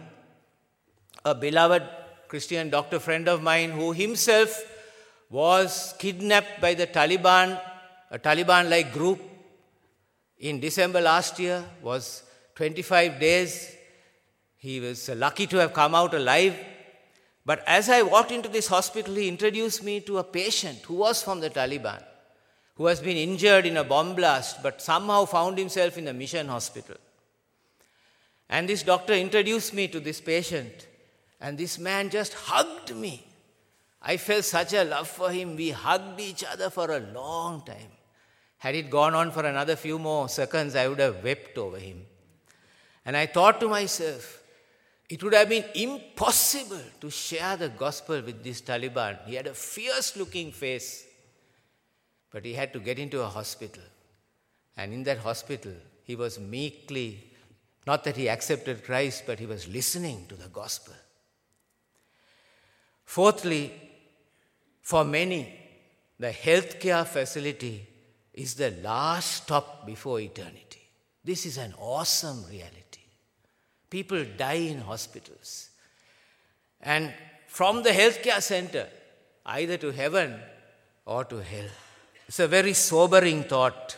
A 1.24 1.34
beloved 1.34 1.82
Christian 2.28 2.68
doctor 2.68 3.00
friend 3.00 3.26
of 3.26 3.42
mine 3.42 3.70
who 3.70 3.92
himself 3.92 4.62
was 5.30 5.94
kidnapped 5.98 6.60
by 6.60 6.74
the 6.74 6.86
Taliban 6.86 7.58
a 8.12 8.18
Taliban 8.18 8.68
like 8.68 8.92
group 8.92 9.20
in 10.38 10.60
December 10.60 11.00
last 11.00 11.38
year, 11.38 11.64
was 11.82 12.24
25 12.56 13.18
days. 13.18 13.74
He 14.58 14.80
was 14.80 15.08
lucky 15.08 15.46
to 15.46 15.56
have 15.56 15.72
come 15.72 15.94
out 15.94 16.12
alive. 16.12 16.54
But 17.46 17.64
as 17.66 17.88
I 17.88 18.02
walked 18.02 18.30
into 18.30 18.50
this 18.50 18.66
hospital, 18.66 19.14
he 19.14 19.28
introduced 19.28 19.82
me 19.82 20.00
to 20.00 20.18
a 20.18 20.24
patient 20.24 20.80
who 20.82 20.96
was 20.96 21.22
from 21.22 21.40
the 21.40 21.48
Taliban, 21.48 22.02
who 22.74 22.84
has 22.86 23.00
been 23.00 23.16
injured 23.16 23.64
in 23.64 23.78
a 23.78 23.84
bomb 23.84 24.14
blast, 24.14 24.62
but 24.62 24.82
somehow 24.82 25.24
found 25.24 25.56
himself 25.56 25.96
in 25.96 26.06
a 26.06 26.12
mission 26.12 26.48
hospital. 26.48 26.96
And 28.50 28.68
this 28.68 28.82
doctor 28.82 29.14
introduced 29.14 29.72
me 29.72 29.88
to 29.88 30.00
this 30.00 30.20
patient, 30.20 30.86
and 31.40 31.56
this 31.56 31.78
man 31.78 32.10
just 32.10 32.34
hugged 32.34 32.94
me. 32.94 33.26
I 34.02 34.18
felt 34.18 34.44
such 34.44 34.74
a 34.74 34.84
love 34.84 35.08
for 35.08 35.30
him. 35.30 35.56
We 35.56 35.70
hugged 35.70 36.20
each 36.20 36.44
other 36.44 36.68
for 36.68 36.90
a 36.90 37.00
long 37.00 37.64
time. 37.64 38.01
Had 38.62 38.76
it 38.76 38.90
gone 38.90 39.16
on 39.16 39.32
for 39.32 39.44
another 39.44 39.74
few 39.74 39.98
more 39.98 40.28
seconds, 40.28 40.76
I 40.76 40.86
would 40.86 41.00
have 41.00 41.24
wept 41.24 41.58
over 41.58 41.78
him. 41.78 42.06
And 43.04 43.16
I 43.16 43.26
thought 43.26 43.58
to 43.58 43.68
myself, 43.68 44.40
it 45.08 45.20
would 45.20 45.34
have 45.34 45.48
been 45.48 45.64
impossible 45.74 46.80
to 47.00 47.10
share 47.10 47.56
the 47.56 47.70
gospel 47.70 48.22
with 48.22 48.44
this 48.44 48.60
Taliban. 48.60 49.18
He 49.26 49.34
had 49.34 49.48
a 49.48 49.54
fierce 49.54 50.16
looking 50.16 50.52
face, 50.52 51.04
but 52.30 52.44
he 52.44 52.52
had 52.54 52.72
to 52.74 52.78
get 52.78 53.00
into 53.00 53.20
a 53.20 53.26
hospital. 53.26 53.82
And 54.76 54.92
in 54.92 55.02
that 55.02 55.18
hospital, 55.18 55.74
he 56.04 56.14
was 56.14 56.38
meekly, 56.38 57.32
not 57.84 58.04
that 58.04 58.16
he 58.16 58.28
accepted 58.28 58.84
Christ, 58.84 59.24
but 59.26 59.40
he 59.40 59.46
was 59.46 59.66
listening 59.66 60.26
to 60.28 60.36
the 60.36 60.46
gospel. 60.46 60.94
Fourthly, 63.06 63.72
for 64.82 65.04
many, 65.04 65.52
the 66.20 66.30
healthcare 66.30 67.04
facility 67.04 67.88
is 68.34 68.54
the 68.54 68.70
last 68.82 69.44
stop 69.44 69.86
before 69.86 70.20
eternity. 70.20 70.80
This 71.24 71.46
is 71.46 71.58
an 71.58 71.74
awesome 71.78 72.44
reality. 72.50 73.00
People 73.90 74.24
die 74.36 74.64
in 74.72 74.80
hospitals. 74.80 75.70
And 76.80 77.12
from 77.46 77.82
the 77.82 77.90
healthcare 77.90 78.42
center, 78.42 78.88
either 79.44 79.76
to 79.76 79.90
heaven 79.90 80.40
or 81.04 81.24
to 81.24 81.36
hell. 81.36 81.68
It's 82.26 82.40
a 82.40 82.48
very 82.48 82.72
sobering 82.72 83.44
thought. 83.44 83.96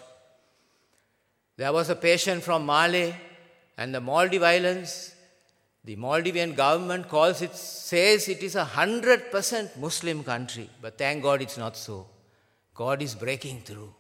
There 1.57 1.73
was 1.73 1.89
a 1.91 1.97
patient 1.97 2.43
from 2.43 2.67
Mali 2.67 3.15
and 3.79 3.95
the 3.95 4.01
Maldives 4.01 4.45
Islands. 4.45 5.15
The 5.85 5.97
Maldivian 5.97 6.57
government 6.57 7.09
calls 7.09 7.43
it, 7.43 7.55
says 7.55 8.29
it 8.29 8.43
is 8.43 8.57
a 8.57 8.65
hundred 8.65 9.31
percent 9.31 9.77
Muslim 9.79 10.25
country, 10.25 10.69
but 10.81 10.97
thank 10.97 11.23
God 11.23 11.43
it's 11.43 11.59
not 11.59 11.77
so. 11.77 12.07
God 12.75 13.03
is 13.03 13.15
breaking 13.15 13.61
through. 13.61 13.95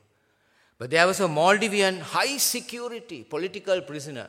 But 0.79 0.91
there 0.91 1.07
was 1.07 1.21
a 1.21 1.29
Maldivian 1.29 2.01
high 2.01 2.37
security 2.37 3.25
political 3.25 3.81
prisoner 3.83 4.29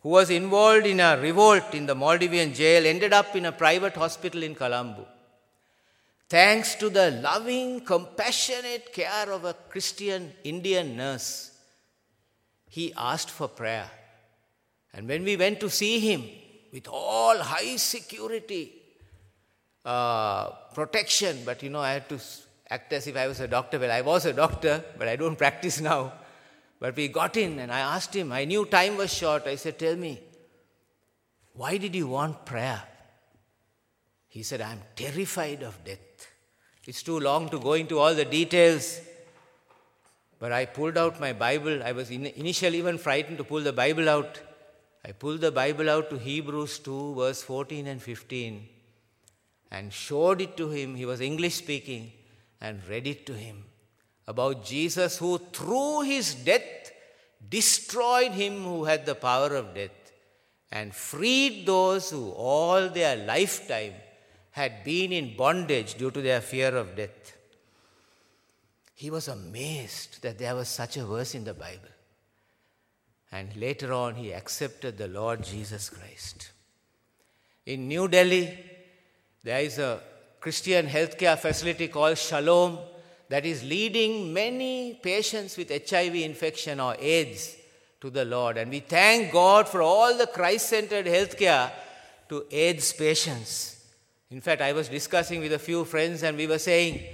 who 0.00 0.10
was 0.10 0.30
involved 0.30 0.86
in 0.86 1.00
a 1.00 1.18
revolt 1.20 1.74
in 1.74 1.86
the 1.86 1.94
Maldivian 1.94 2.54
jail, 2.54 2.86
ended 2.86 3.12
up 3.12 3.34
in 3.36 3.46
a 3.46 3.52
private 3.52 3.94
hospital 3.94 4.42
in 4.42 4.54
Colombo. 4.54 5.06
Thanks 6.28 6.74
to 6.76 6.88
the 6.88 7.10
loving, 7.10 7.80
compassionate 7.80 8.92
care 8.92 9.30
of 9.30 9.44
a 9.44 9.54
Christian 9.54 10.32
Indian 10.44 10.96
nurse, 10.96 11.52
he 12.68 12.92
asked 12.96 13.30
for 13.30 13.48
prayer. 13.48 13.90
And 14.94 15.06
when 15.06 15.24
we 15.24 15.36
went 15.36 15.60
to 15.60 15.70
see 15.70 16.00
him, 16.00 16.22
with 16.72 16.88
all 16.88 17.36
high 17.36 17.76
security 17.76 18.72
uh, 19.84 20.48
protection, 20.74 21.42
but 21.44 21.62
you 21.62 21.68
know, 21.68 21.80
I 21.80 21.92
had 21.92 22.08
to 22.08 22.18
act 22.72 22.92
as 22.92 23.06
if 23.06 23.16
I 23.16 23.26
was 23.28 23.40
a 23.40 23.48
doctor. 23.48 23.78
Well, 23.78 23.90
I 23.90 24.00
was 24.00 24.24
a 24.26 24.32
doctor, 24.32 24.84
but 24.98 25.08
I 25.08 25.16
don't 25.16 25.36
practice 25.36 25.80
now. 25.80 26.12
But 26.80 26.96
we 26.96 27.08
got 27.08 27.36
in, 27.36 27.58
and 27.58 27.70
I 27.70 27.80
asked 27.94 28.14
him, 28.16 28.32
I 28.32 28.44
knew 28.44 28.64
time 28.64 28.96
was 28.96 29.12
short. 29.12 29.46
I 29.46 29.56
said, 29.56 29.78
Tell 29.78 29.96
me, 29.96 30.20
why 31.54 31.76
did 31.76 31.94
you 31.94 32.08
want 32.08 32.46
prayer? 32.46 32.82
He 34.28 34.42
said, 34.42 34.62
I'm 34.62 34.80
terrified 34.96 35.62
of 35.62 35.84
death. 35.84 36.28
It's 36.86 37.02
too 37.02 37.20
long 37.20 37.48
to 37.50 37.58
go 37.60 37.74
into 37.74 37.98
all 37.98 38.14
the 38.14 38.24
details. 38.24 39.00
But 40.38 40.50
I 40.52 40.64
pulled 40.64 40.96
out 40.98 41.20
my 41.20 41.32
Bible. 41.32 41.82
I 41.82 41.92
was 41.92 42.10
in, 42.10 42.26
initially 42.26 42.78
even 42.78 42.98
frightened 42.98 43.38
to 43.38 43.44
pull 43.44 43.60
the 43.60 43.72
Bible 43.72 44.08
out. 44.08 44.40
I 45.04 45.12
pulled 45.12 45.42
the 45.42 45.52
Bible 45.52 45.90
out 45.90 46.10
to 46.10 46.18
Hebrews 46.18 46.78
2, 46.78 47.14
verse 47.14 47.42
14 47.42 47.86
and 47.86 48.02
15, 48.02 48.68
and 49.70 49.92
showed 49.92 50.40
it 50.40 50.56
to 50.56 50.70
him. 50.70 50.94
He 50.96 51.06
was 51.06 51.20
English 51.20 51.56
speaking, 51.56 52.12
and 52.62 52.88
read 52.88 53.06
it 53.06 53.26
to 53.26 53.34
him 53.34 53.64
about 54.26 54.64
Jesus 54.64 55.18
who, 55.18 55.36
through 55.52 56.02
his 56.02 56.34
death, 56.34 56.92
destroyed 57.50 58.32
him 58.32 58.62
who 58.62 58.84
had 58.84 59.04
the 59.04 59.16
power 59.16 59.56
of 59.56 59.74
death 59.74 60.12
and 60.70 60.94
freed 60.94 61.66
those 61.66 62.10
who 62.10 62.30
all 62.30 62.88
their 62.88 63.16
lifetime 63.16 63.94
had 64.52 64.84
been 64.84 65.12
in 65.12 65.36
bondage 65.36 65.94
due 65.94 66.10
to 66.12 66.22
their 66.22 66.40
fear 66.40 66.74
of 66.76 66.94
death. 66.94 67.36
He 68.94 69.10
was 69.10 69.26
amazed 69.26 70.22
that 70.22 70.38
there 70.38 70.54
was 70.54 70.68
such 70.68 70.96
a 70.96 71.04
verse 71.04 71.34
in 71.34 71.44
the 71.44 71.54
Bible. 71.54 71.88
And 73.32 73.56
later 73.56 73.92
on, 73.92 74.14
he 74.14 74.32
accepted 74.32 74.96
the 74.96 75.08
Lord 75.08 75.42
Jesus 75.42 75.90
Christ. 75.90 76.52
In 77.66 77.88
New 77.88 78.06
Delhi, 78.06 78.58
there 79.42 79.60
is 79.60 79.78
a 79.78 80.00
Christian 80.42 80.88
healthcare 80.88 81.38
facility 81.38 81.86
called 81.86 82.18
Shalom 82.18 82.76
that 83.28 83.46
is 83.46 83.62
leading 83.62 84.34
many 84.34 84.98
patients 85.00 85.56
with 85.56 85.70
HIV 85.70 86.16
infection 86.16 86.80
or 86.80 86.96
AIDS 86.98 87.56
to 88.00 88.10
the 88.10 88.24
Lord. 88.24 88.56
And 88.56 88.68
we 88.68 88.80
thank 88.80 89.30
God 89.32 89.68
for 89.68 89.82
all 89.82 90.18
the 90.18 90.26
Christ 90.26 90.68
centered 90.68 91.06
healthcare 91.06 91.70
to 92.28 92.44
AIDS 92.50 92.92
patients. 92.92 93.86
In 94.32 94.40
fact, 94.40 94.62
I 94.62 94.72
was 94.72 94.88
discussing 94.88 95.40
with 95.40 95.52
a 95.52 95.60
few 95.60 95.84
friends 95.84 96.24
and 96.24 96.36
we 96.36 96.48
were 96.48 96.58
saying, 96.58 97.04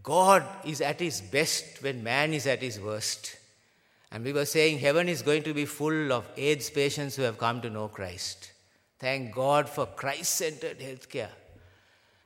God 0.00 0.44
is 0.64 0.80
at 0.80 1.00
his 1.00 1.20
best 1.20 1.82
when 1.82 2.04
man 2.04 2.32
is 2.32 2.46
at 2.46 2.62
his 2.62 2.78
worst. 2.78 3.38
And 4.12 4.22
we 4.22 4.32
were 4.32 4.44
saying 4.44 4.78
heaven 4.78 5.08
is 5.08 5.22
going 5.22 5.42
to 5.42 5.52
be 5.52 5.64
full 5.64 6.12
of 6.12 6.28
AIDS 6.36 6.70
patients 6.70 7.16
who 7.16 7.22
have 7.22 7.38
come 7.38 7.60
to 7.62 7.70
know 7.70 7.88
Christ. 7.88 8.52
Thank 9.00 9.34
God 9.34 9.68
for 9.68 9.86
Christ 9.86 10.36
centered 10.36 10.78
healthcare. 10.78 11.30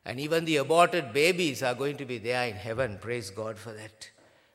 And 0.06 0.20
even 0.20 0.44
the 0.44 0.58
aborted 0.58 1.12
babies 1.12 1.64
are 1.64 1.74
going 1.74 1.96
to 1.96 2.04
be 2.04 2.18
there 2.18 2.46
in 2.46 2.54
heaven. 2.54 2.96
Praise 3.00 3.30
God 3.30 3.58
for 3.58 3.72
that. 3.72 4.08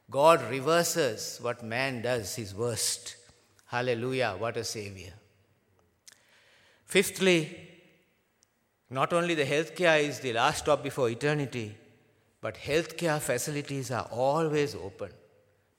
God 0.09 0.41
reverses 0.49 1.39
what 1.41 1.61
man 1.61 2.01
does, 2.01 2.35
his 2.35 2.55
worst. 2.55 3.17
Hallelujah, 3.65 4.35
what 4.39 4.55
a 4.55 4.63
Savior. 4.63 5.11
Fifthly, 6.85 7.69
not 8.89 9.11
only 9.11 9.35
the 9.35 9.43
healthcare 9.43 10.01
is 10.01 10.21
the 10.21 10.31
last 10.31 10.59
stop 10.59 10.83
before 10.83 11.09
eternity, 11.09 11.75
but 12.39 12.55
healthcare 12.55 13.19
facilities 13.19 13.91
are 13.91 14.07
always 14.09 14.73
open. 14.73 15.09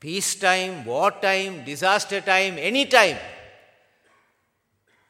Peacetime, 0.01 0.85
wartime, 0.85 1.65
disaster 1.65 2.21
time, 2.21 2.59
anytime. 2.59 3.17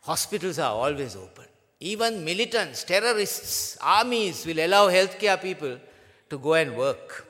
Hospitals 0.03 0.61
are 0.61 0.73
always 0.73 1.17
open. 1.17 1.47
Even 1.83 2.25
militants, 2.25 2.85
terrorists, 2.85 3.77
armies 3.81 4.47
will 4.47 4.61
allow 4.65 4.87
healthcare 4.87 5.43
people 5.43 5.81
to 6.31 6.39
go 6.39 6.55
and 6.55 6.77
work. 6.77 7.27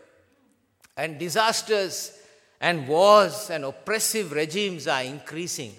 And 0.94 1.18
disasters 1.18 2.12
and 2.60 2.86
wars 2.86 3.48
and 3.48 3.64
oppressive 3.64 4.30
regimes 4.30 4.86
are 4.86 5.04
increasing. 5.04 5.74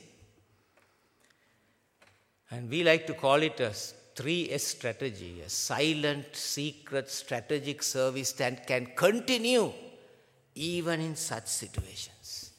And 2.50 2.68
we 2.68 2.84
like 2.84 3.06
to 3.06 3.14
call 3.14 3.44
it 3.44 3.60
a 3.60 3.70
3S 4.16 4.62
strategy, 4.62 5.42
a 5.46 5.50
silent, 5.50 6.36
secret, 6.36 7.12
strategic 7.12 7.84
service 7.84 8.32
that 8.34 8.66
can 8.66 8.88
continue 8.96 9.72
even 10.56 11.00
in 11.00 11.16
such 11.16 11.46
situations. 11.46 12.54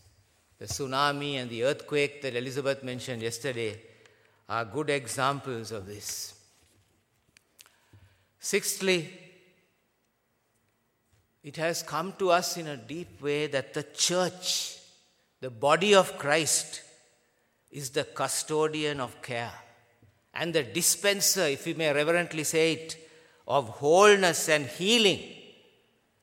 The 0.59 0.67
tsunami 0.67 1.43
and 1.43 1.51
the 1.51 1.65
earthquake 1.65 2.23
that 2.23 2.37
Elizabeth 2.37 2.85
mentioned 2.85 3.21
yesterday 3.21 3.81
are 4.49 4.65
good 4.65 4.91
examples 4.91 5.73
of 5.73 5.87
this. 5.87 6.35
Sixthly, 8.39 9.11
it 11.43 11.57
has 11.57 11.83
come 11.83 12.15
to 12.19 12.31
us 12.31 12.57
in 12.57 12.67
a 12.69 12.77
deep 12.77 13.21
way 13.23 13.47
that 13.47 13.75
the 13.75 13.83
church, 13.83 14.79
the 15.41 15.51
body 15.51 15.95
of 15.95 16.19
Christ, 16.19 16.83
is 17.71 17.91
the 17.91 18.05
custodian 18.05 19.01
of 19.01 19.21
care 19.21 19.53
and 20.35 20.53
the 20.53 20.63
dispenser, 20.63 21.47
if 21.47 21.67
we 21.67 21.75
may 21.75 21.93
reverently 21.93 22.45
say 22.45 22.73
it, 22.73 22.97
of 23.47 23.69
wholeness 23.69 24.49
and 24.49 24.67
healing 24.67 25.21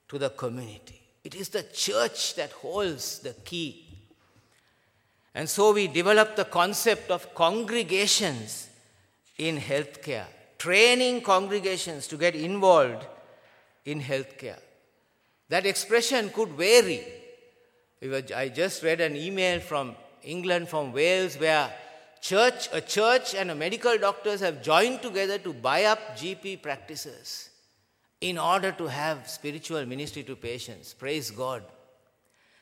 to 0.07 0.17
the 0.17 0.29
community. 0.29 1.01
It 1.23 1.35
is 1.35 1.49
the 1.49 1.63
church 1.63 2.35
that 2.35 2.51
holds 2.51 3.19
the 3.19 3.33
key. 3.33 3.90
And 5.33 5.49
so 5.49 5.73
we 5.73 5.87
developed 5.87 6.35
the 6.35 6.45
concept 6.45 7.09
of 7.09 7.33
congregations 7.33 8.69
in 9.37 9.57
healthcare, 9.57 10.25
training 10.57 11.21
congregations 11.21 12.07
to 12.07 12.17
get 12.17 12.35
involved 12.35 13.05
in 13.85 14.01
healthcare. 14.01 14.59
That 15.49 15.65
expression 15.65 16.29
could 16.29 16.49
vary. 16.49 17.03
I 18.35 18.49
just 18.49 18.83
read 18.83 19.01
an 19.01 19.15
email 19.15 19.59
from 19.59 19.95
England, 20.23 20.69
from 20.69 20.91
Wales, 20.91 21.35
where 21.35 21.71
church, 22.21 22.69
a 22.73 22.81
church 22.81 23.33
and 23.35 23.51
a 23.51 23.55
medical 23.55 23.97
doctors 23.97 24.41
have 24.41 24.61
joined 24.61 25.01
together 25.01 25.37
to 25.39 25.53
buy 25.53 25.85
up 25.85 26.17
GP 26.17 26.61
practices 26.61 27.49
in 28.19 28.37
order 28.37 28.71
to 28.71 28.87
have 28.87 29.27
spiritual 29.27 29.85
ministry 29.85 30.23
to 30.23 30.35
patients. 30.35 30.93
Praise 30.93 31.31
God. 31.31 31.63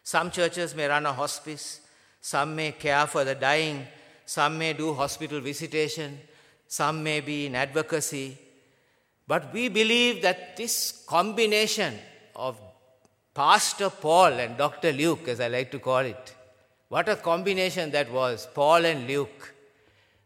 Some 0.04 0.32
churches 0.32 0.74
may 0.74 0.88
run 0.88 1.06
a 1.06 1.14
hospice, 1.14 1.82
some 2.22 2.56
may 2.56 2.72
care 2.74 3.08
for 3.08 3.24
the 3.24 3.36
dying, 3.36 3.86
some 4.26 4.58
may 4.58 4.74
do 4.74 4.94
hospital 4.94 5.40
visitation, 5.40 6.20
some 6.68 7.04
may 7.04 7.20
be 7.20 7.48
in 7.48 7.56
advocacy. 7.56 8.38
But 9.28 9.54
we 9.54 9.70
believe 9.70 10.22
that 10.22 10.58
this 10.58 11.04
combination 11.08 11.96
of 12.36 12.60
Pastor 13.34 13.90
Paul 13.90 14.34
and 14.34 14.58
Dr. 14.58 14.92
Luke, 14.92 15.28
as 15.28 15.40
I 15.40 15.48
like 15.48 15.72
to 15.72 15.80
call 15.80 16.00
it, 16.00 16.36
what 16.90 17.08
a 17.08 17.16
combination 17.16 17.92
that 17.92 18.12
was, 18.12 18.48
Paul 18.54 18.86
and 18.86 19.08
Luke. 19.08 19.54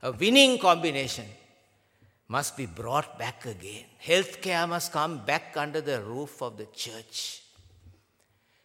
A 0.02 0.12
winning 0.12 0.58
combination 0.58 1.26
must 2.28 2.58
be 2.58 2.66
brought 2.66 3.20
back 3.20 3.46
again. 3.46 3.86
Healthcare 4.04 4.68
must 4.68 4.92
come 4.92 5.26
back 5.26 5.56
under 5.56 5.82
the 5.82 6.02
roof 6.02 6.42
of 6.42 6.58
the 6.58 6.66
church. 6.74 7.42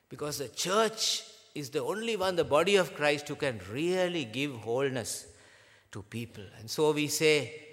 Because 0.08 0.38
the 0.38 0.48
church 0.48 1.22
is 1.58 1.70
the 1.70 1.82
only 1.82 2.16
one, 2.16 2.36
the 2.36 2.44
body 2.44 2.76
of 2.76 2.94
Christ, 2.94 3.28
who 3.28 3.34
can 3.34 3.60
really 3.72 4.24
give 4.24 4.54
wholeness 4.54 5.26
to 5.92 6.02
people. 6.02 6.44
And 6.58 6.70
so 6.70 6.92
we 6.92 7.08
say, 7.08 7.64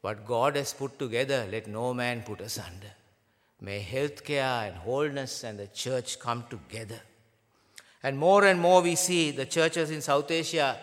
what 0.00 0.26
God 0.26 0.56
has 0.56 0.72
put 0.74 0.98
together, 0.98 1.46
let 1.50 1.66
no 1.66 1.94
man 1.94 2.22
put 2.22 2.40
asunder. 2.40 2.92
May 3.60 3.82
healthcare 3.82 4.68
and 4.68 4.76
wholeness 4.76 5.44
and 5.44 5.58
the 5.58 5.68
church 5.68 6.18
come 6.18 6.44
together. 6.50 7.00
And 8.02 8.18
more 8.18 8.44
and 8.44 8.60
more 8.60 8.82
we 8.82 8.96
see 8.96 9.30
the 9.30 9.46
churches 9.46 9.90
in 9.90 10.02
South 10.02 10.30
Asia 10.30 10.76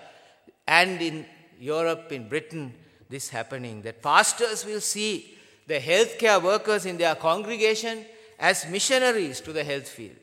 and 0.67 1.01
in 1.01 1.25
Europe, 1.59 2.11
in 2.11 2.27
Britain, 2.27 2.73
this 3.09 3.29
happening 3.29 3.83
that 3.83 4.01
pastors 4.01 4.65
will 4.65 4.81
see 4.81 5.37
the 5.67 5.79
healthcare 5.79 6.41
workers 6.41 6.87
in 6.87 6.97
their 6.97 7.13
congregation 7.13 8.05
as 8.39 8.67
missionaries 8.67 9.39
to 9.41 9.53
the 9.53 9.63
health 9.63 9.87
field. 9.87 10.15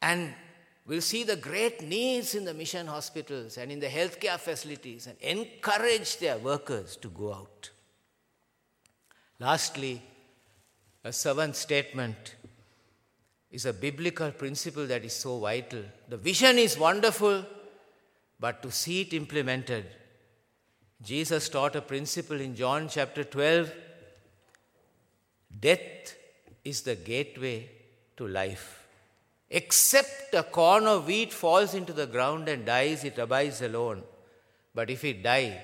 And 0.00 0.32
will 0.86 1.00
see 1.00 1.22
the 1.22 1.36
great 1.36 1.82
needs 1.82 2.34
in 2.34 2.44
the 2.44 2.54
mission 2.54 2.86
hospitals 2.86 3.56
and 3.56 3.70
in 3.70 3.78
the 3.78 3.86
healthcare 3.86 4.38
facilities 4.38 5.06
and 5.06 5.16
encourage 5.20 6.18
their 6.18 6.38
workers 6.38 6.96
to 6.96 7.08
go 7.08 7.32
out. 7.32 7.70
Lastly, 9.38 10.02
a 11.04 11.12
seventh 11.12 11.56
statement 11.56 12.36
is 13.50 13.66
a 13.66 13.72
biblical 13.72 14.30
principle 14.30 14.86
that 14.86 15.04
is 15.04 15.12
so 15.12 15.38
vital. 15.38 15.82
The 16.08 16.16
vision 16.16 16.58
is 16.58 16.78
wonderful, 16.78 17.44
but 18.40 18.62
to 18.62 18.70
see 18.70 19.02
it 19.02 19.12
implemented, 19.12 19.86
Jesus 21.02 21.48
taught 21.48 21.76
a 21.76 21.82
principle 21.82 22.40
in 22.40 22.54
John 22.54 22.88
chapter 22.88 23.24
12 23.24 23.72
death 25.60 26.16
is 26.64 26.82
the 26.82 26.94
gateway 26.94 27.68
to 28.16 28.26
life. 28.26 28.81
Except 29.54 30.32
a 30.32 30.42
corn 30.42 30.86
of 30.86 31.06
wheat 31.06 31.30
falls 31.30 31.74
into 31.74 31.92
the 31.92 32.06
ground 32.06 32.48
and 32.48 32.64
dies, 32.64 33.04
it 33.04 33.18
abides 33.18 33.60
alone. 33.60 34.02
But 34.74 34.88
if 34.88 35.04
it 35.04 35.22
die, 35.22 35.62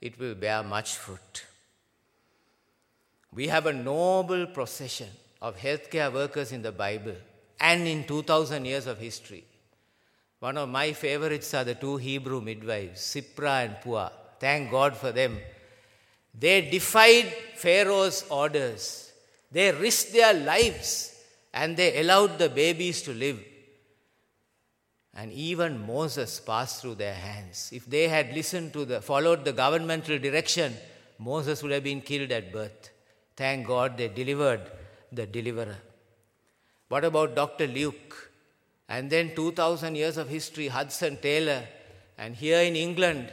it 0.00 0.18
will 0.18 0.34
bear 0.34 0.64
much 0.64 0.96
fruit. 0.96 1.46
We 3.32 3.46
have 3.46 3.66
a 3.66 3.72
noble 3.72 4.46
procession 4.46 5.10
of 5.40 5.56
healthcare 5.56 6.12
workers 6.12 6.50
in 6.50 6.62
the 6.62 6.72
Bible 6.72 7.14
and 7.60 7.86
in 7.86 8.02
2000 8.02 8.64
years 8.64 8.88
of 8.88 8.98
history. 8.98 9.44
One 10.40 10.56
of 10.56 10.68
my 10.68 10.92
favorites 10.92 11.54
are 11.54 11.62
the 11.62 11.76
two 11.76 11.98
Hebrew 11.98 12.40
midwives, 12.40 13.00
Sipra 13.00 13.64
and 13.64 13.76
Pua. 13.76 14.10
Thank 14.40 14.72
God 14.72 14.96
for 14.96 15.12
them. 15.12 15.38
They 16.36 16.68
defied 16.68 17.32
Pharaoh's 17.54 18.24
orders. 18.28 19.12
They 19.52 19.70
risked 19.70 20.12
their 20.12 20.34
lives 20.34 21.14
and 21.52 21.76
they 21.76 22.00
allowed 22.00 22.38
the 22.38 22.48
babies 22.48 23.02
to 23.02 23.12
live. 23.12 23.38
And 25.14 25.32
even 25.32 25.84
Moses 25.86 26.38
passed 26.40 26.80
through 26.80 26.94
their 26.94 27.14
hands. 27.14 27.70
If 27.72 27.86
they 27.86 28.08
had 28.08 28.32
listened 28.32 28.72
to 28.74 28.84
the 28.84 29.00
followed 29.00 29.44
the 29.44 29.52
governmental 29.52 30.18
direction, 30.18 30.74
Moses 31.18 31.62
would 31.62 31.72
have 31.72 31.84
been 31.84 32.00
killed 32.00 32.30
at 32.30 32.52
birth. 32.52 32.90
Thank 33.36 33.66
God 33.66 33.96
they 33.96 34.08
delivered 34.08 34.62
the 35.12 35.26
deliverer. 35.26 35.76
What 36.88 37.04
about 37.04 37.34
Dr. 37.34 37.66
Luke? 37.66 38.30
And 38.88 39.10
then 39.10 39.34
2000 39.34 39.94
years 39.94 40.16
of 40.16 40.28
history, 40.28 40.68
Hudson 40.68 41.16
Taylor. 41.16 41.62
And 42.18 42.34
here 42.34 42.60
in 42.60 42.76
England, 42.76 43.32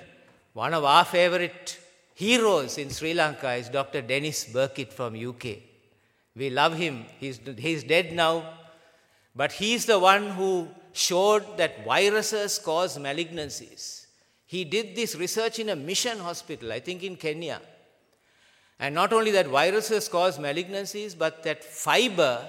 one 0.53 0.73
of 0.73 0.83
our 0.83 1.05
favorite 1.05 1.79
heroes 2.13 2.77
in 2.77 2.89
Sri 2.89 3.13
Lanka 3.13 3.53
is 3.53 3.69
Dr. 3.69 4.01
Dennis 4.01 4.45
Burkitt 4.45 4.91
from 4.91 5.15
UK. 5.15 5.57
We 6.37 6.51
love 6.51 6.75
him. 6.75 7.05
He's, 7.19 7.39
he's 7.57 7.83
dead 7.83 8.13
now. 8.13 8.53
But 9.35 9.51
he's 9.53 9.85
the 9.85 9.99
one 9.99 10.29
who 10.29 10.67
showed 10.93 11.57
that 11.57 11.83
viruses 11.83 12.59
cause 12.59 12.97
malignancies. 12.97 14.05
He 14.45 14.63
did 14.63 14.95
this 14.95 15.15
research 15.15 15.59
in 15.59 15.69
a 15.69 15.75
mission 15.75 16.19
hospital, 16.19 16.71
I 16.71 16.79
think 16.79 17.03
in 17.03 17.15
Kenya. 17.15 17.59
And 18.79 18.93
not 18.93 19.11
only 19.11 19.31
that 19.31 19.47
viruses 19.47 20.07
cause 20.07 20.37
malignancies, 20.37 21.17
but 21.17 21.43
that 21.43 21.63
fiber 21.63 22.47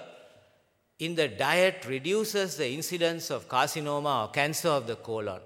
in 0.98 1.14
the 1.14 1.28
diet 1.28 1.86
reduces 1.88 2.56
the 2.56 2.70
incidence 2.70 3.30
of 3.30 3.48
carcinoma 3.48 4.28
or 4.28 4.30
cancer 4.30 4.68
of 4.68 4.86
the 4.86 4.96
colon. 4.96 5.40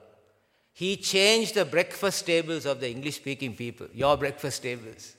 He 0.72 0.96
changed 0.96 1.54
the 1.54 1.64
breakfast 1.64 2.26
tables 2.26 2.66
of 2.66 2.80
the 2.80 2.90
English 2.90 3.16
speaking 3.16 3.54
people, 3.54 3.86
your 3.92 4.16
breakfast 4.16 4.62
tables. 4.62 5.14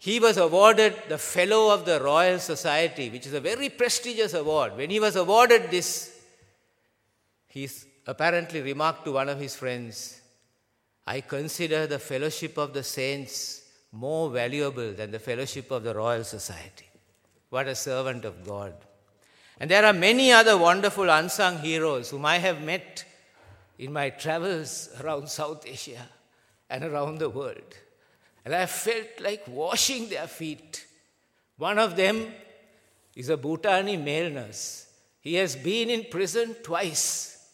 He 0.00 0.18
was 0.18 0.38
awarded 0.38 0.94
the 1.10 1.18
Fellow 1.18 1.74
of 1.74 1.84
the 1.84 2.00
Royal 2.00 2.38
Society, 2.38 3.10
which 3.10 3.26
is 3.26 3.34
a 3.34 3.40
very 3.40 3.68
prestigious 3.68 4.32
award. 4.32 4.74
When 4.74 4.88
he 4.88 4.98
was 4.98 5.14
awarded 5.14 5.70
this, 5.70 6.18
he 7.48 7.68
apparently 8.06 8.62
remarked 8.62 9.04
to 9.04 9.12
one 9.12 9.28
of 9.28 9.38
his 9.38 9.54
friends, 9.54 10.18
I 11.06 11.20
consider 11.20 11.86
the 11.86 11.98
fellowship 11.98 12.56
of 12.56 12.72
the 12.72 12.82
saints 12.82 13.60
more 13.92 14.30
valuable 14.30 14.94
than 14.94 15.10
the 15.10 15.18
fellowship 15.18 15.70
of 15.70 15.82
the 15.82 15.94
Royal 15.94 16.24
Society. 16.24 16.88
What 17.50 17.68
a 17.68 17.74
servant 17.74 18.24
of 18.24 18.46
God. 18.46 18.72
And 19.58 19.70
there 19.70 19.84
are 19.84 19.92
many 19.92 20.32
other 20.32 20.56
wonderful 20.56 21.10
unsung 21.10 21.58
heroes 21.58 22.08
whom 22.08 22.24
I 22.24 22.38
have 22.38 22.62
met 22.62 23.04
in 23.78 23.92
my 23.92 24.08
travels 24.08 24.88
around 25.02 25.28
South 25.28 25.66
Asia 25.66 26.08
and 26.70 26.84
around 26.84 27.18
the 27.18 27.28
world. 27.28 27.74
And 28.44 28.54
I 28.54 28.66
felt 28.66 29.20
like 29.20 29.44
washing 29.48 30.08
their 30.08 30.26
feet. 30.26 30.86
One 31.56 31.78
of 31.78 31.96
them 31.96 32.26
is 33.14 33.28
a 33.28 33.36
Bhutani 33.36 34.02
male 34.02 34.30
nurse. 34.30 34.86
He 35.20 35.34
has 35.34 35.56
been 35.56 35.90
in 35.90 36.06
prison 36.10 36.56
twice. 36.62 37.48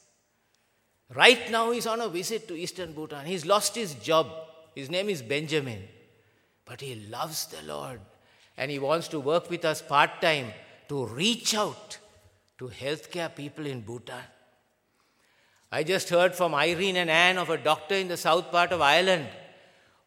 Right 1.15 1.51
now, 1.51 1.71
he's 1.71 1.87
on 1.87 2.01
a 2.01 2.09
visit 2.09 2.47
to 2.49 2.57
Eastern 2.57 2.93
Bhutan. 2.93 3.27
He's 3.27 3.47
lost 3.47 3.75
his 3.75 3.95
job. 3.95 4.29
His 4.75 4.91
name 4.91 5.09
is 5.09 5.23
Benjamin. 5.23 5.83
But 6.65 6.81
he 6.81 7.07
loves 7.11 7.47
the 7.47 7.63
Lord 7.67 8.01
and 8.57 8.71
he 8.71 8.79
wants 8.79 9.09
to 9.09 9.21
work 9.21 9.51
with 9.51 9.65
us 9.65 9.83
part 9.83 10.21
time 10.21 10.53
to 10.89 11.07
reach 11.07 11.55
out 11.55 11.99
to 12.59 12.69
healthcare 12.69 13.35
people 13.35 13.67
in 13.67 13.83
Bhutan. 13.83 14.25
I 15.71 15.83
just 15.83 16.09
heard 16.09 16.35
from 16.35 16.55
Irene 16.55 16.97
and 16.97 17.11
Anne 17.11 17.39
of 17.39 17.51
a 17.51 17.59
doctor 17.59 17.95
in 17.95 18.09
the 18.09 18.17
south 18.17 18.51
part 18.51 18.73
of 18.73 18.81
Ireland 18.81 19.27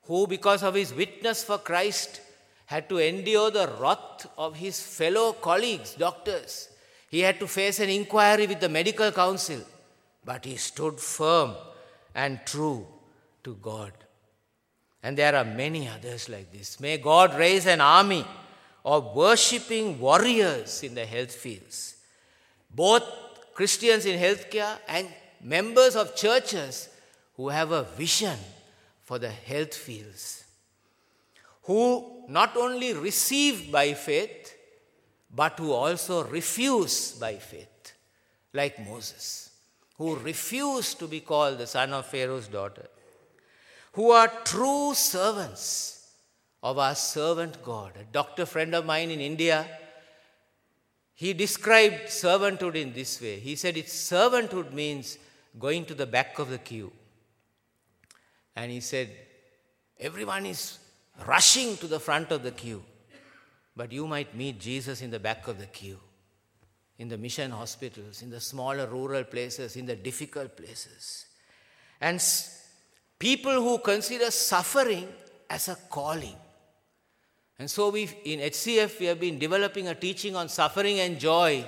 who, 0.10 0.26
because 0.26 0.64
of 0.64 0.74
his 0.74 0.92
witness 0.92 1.44
for 1.44 1.60
Christ, 1.60 2.22
had 2.66 2.90
to 2.90 2.98
endure 2.98 3.52
the 3.52 3.72
wrath 3.80 4.28
of 4.40 4.56
his 4.56 4.82
fellow 4.82 5.34
colleagues, 5.34 5.94
doctors. 5.94 6.70
He 7.12 7.20
had 7.20 7.40
to 7.40 7.48
face 7.48 7.80
an 7.80 7.90
inquiry 7.90 8.48
with 8.48 8.60
the 8.60 8.70
medical 8.70 9.12
council, 9.12 9.62
but 10.26 10.46
he 10.46 10.56
stood 10.56 11.00
firm 11.00 11.54
and 12.16 12.40
true 12.44 12.88
to 13.44 13.54
God. 13.62 13.94
And 15.04 15.16
there 15.16 15.36
are 15.36 15.46
many 15.46 15.88
others 15.88 16.28
like 16.28 16.52
this. 16.52 16.80
May 16.80 16.98
God 16.98 17.38
raise 17.38 17.68
an 17.68 17.80
army 17.80 18.26
of 18.84 19.16
worshipping 19.16 20.00
warriors 20.00 20.82
in 20.82 20.96
the 20.96 21.06
health 21.06 21.36
fields, 21.36 21.98
both 22.74 23.04
Christians 23.54 24.08
in 24.08 24.20
healthcare 24.20 24.80
and 24.88 25.08
members 25.40 25.96
of 25.96 26.16
churches 26.16 26.90
who 27.36 27.50
have 27.50 27.72
a 27.72 27.84
vision 27.84 28.40
for 29.10 29.18
the 29.18 29.32
health 29.52 29.74
fields, 29.74 30.44
who 31.64 31.78
not 32.28 32.56
only 32.56 32.94
receive 32.94 33.72
by 33.72 33.92
faith, 33.96 34.56
but 35.34 35.58
who 35.58 35.72
also 35.72 36.24
refuse 36.26 37.14
by 37.14 37.34
faith, 37.34 37.94
like 38.54 38.78
Moses, 38.88 39.50
who 39.98 40.16
refused 40.18 41.00
to 41.00 41.08
be 41.08 41.22
called 41.22 41.58
the 41.58 41.66
son 41.66 41.92
of 41.92 42.06
Pharaoh's 42.06 42.48
daughter, 42.48 42.88
who 43.94 44.12
are 44.12 44.32
true 44.46 44.94
servants 44.94 46.14
of 46.62 46.78
our 46.78 46.94
servant 46.94 47.64
God. 47.64 47.94
A 48.00 48.04
doctor 48.14 48.46
friend 48.46 48.76
of 48.76 48.86
mine 48.86 49.10
in 49.10 49.22
India, 49.22 49.66
he 51.16 51.34
described 51.34 52.10
servanthood 52.10 52.76
in 52.76 52.94
this 52.94 53.20
way. 53.20 53.40
He 53.40 53.56
said, 53.56 53.76
It's 53.76 54.12
servanthood 54.12 54.72
means 54.72 55.18
going 55.58 55.86
to 55.86 55.96
the 55.96 56.06
back 56.06 56.38
of 56.38 56.52
the 56.52 56.60
queue. 56.60 56.92
And 58.60 58.72
he 58.72 58.82
said, 58.82 59.10
Everyone 59.98 60.46
is 60.46 60.80
rushing 61.26 61.78
to 61.78 61.88
the 61.88 62.00
front 62.00 62.32
of 62.32 62.44
the 62.44 62.52
queue. 62.52 62.84
But 63.76 63.94
you 63.94 64.06
might 64.06 64.36
meet 64.36 64.60
Jesus 64.60 65.02
in 65.02 65.12
the 65.12 65.20
back 65.20 65.48
of 65.48 65.58
the 65.58 65.66
queue, 65.66 66.00
in 66.98 67.08
the 67.08 67.18
mission 67.18 67.52
hospitals, 67.52 68.22
in 68.22 68.30
the 68.30 68.42
smaller 68.42 68.88
rural 68.88 69.24
places, 69.24 69.78
in 69.78 69.86
the 69.86 69.96
difficult 69.96 70.58
places. 70.58 71.26
And 72.02 72.22
people 73.18 73.54
who 73.54 73.80
consider 73.80 74.30
suffering 74.30 75.08
as 75.50 75.70
a 75.70 75.78
calling. 75.90 76.36
And 77.58 77.72
so 77.72 77.90
we 77.90 78.10
in 78.26 78.40
HCF 78.40 79.00
we 79.00 79.06
have 79.06 79.22
been 79.22 79.40
developing 79.40 79.88
a 79.88 79.96
teaching 79.96 80.36
on 80.36 80.50
suffering 80.50 81.00
and 81.00 81.18
joy 81.18 81.66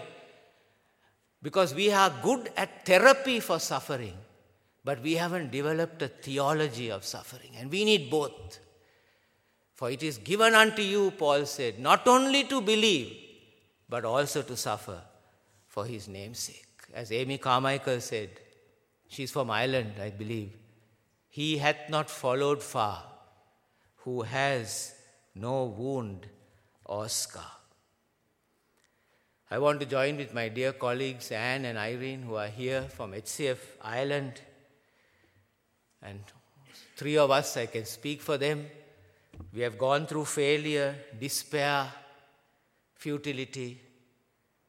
because 1.41 1.73
we 1.73 1.89
are 1.91 2.13
good 2.21 2.51
at 2.57 2.85
therapy 2.85 3.39
for 3.39 3.59
suffering, 3.59 4.17
but 4.83 5.01
we 5.01 5.13
haven't 5.13 5.51
developed 5.51 6.01
a 6.01 6.07
theology 6.07 6.89
of 6.89 7.05
suffering. 7.05 7.51
And 7.57 7.71
we 7.71 7.85
need 7.85 8.09
both. 8.09 8.59
For 9.73 9.91
it 9.91 10.03
is 10.03 10.17
given 10.17 10.53
unto 10.53 10.81
you, 10.81 11.11
Paul 11.11 11.45
said, 11.45 11.79
not 11.79 12.07
only 12.07 12.43
to 12.45 12.61
believe, 12.61 13.15
but 13.89 14.05
also 14.05 14.41
to 14.41 14.55
suffer 14.55 15.01
for 15.67 15.85
his 15.85 16.07
name's 16.07 16.39
sake. 16.39 16.65
As 16.93 17.11
Amy 17.11 17.37
Carmichael 17.37 18.01
said, 18.01 18.29
she's 19.07 19.31
from 19.31 19.49
Ireland, 19.49 19.93
I 20.01 20.09
believe. 20.09 20.53
He 21.29 21.57
hath 21.57 21.89
not 21.89 22.09
followed 22.09 22.61
far, 22.61 23.03
who 23.97 24.23
has 24.23 24.93
no 25.33 25.63
wound 25.63 26.27
or 26.85 27.07
scar. 27.07 27.51
I 29.49 29.59
want 29.59 29.79
to 29.81 29.85
join 29.85 30.17
with 30.17 30.33
my 30.33 30.49
dear 30.49 30.73
colleagues 30.73 31.31
Anne 31.31 31.65
and 31.65 31.77
Irene, 31.77 32.23
who 32.23 32.35
are 32.35 32.47
here 32.47 32.83
from 32.83 33.11
HCF 33.11 33.57
Ireland. 33.81 34.41
And 36.01 36.19
three 36.95 37.17
of 37.17 37.31
us, 37.31 37.57
I 37.57 37.65
can 37.65 37.85
speak 37.85 38.21
for 38.21 38.37
them. 38.37 38.65
We 39.53 39.61
have 39.61 39.77
gone 39.77 40.05
through 40.05 40.25
failure, 40.25 40.95
despair, 41.19 41.91
futility. 42.95 43.79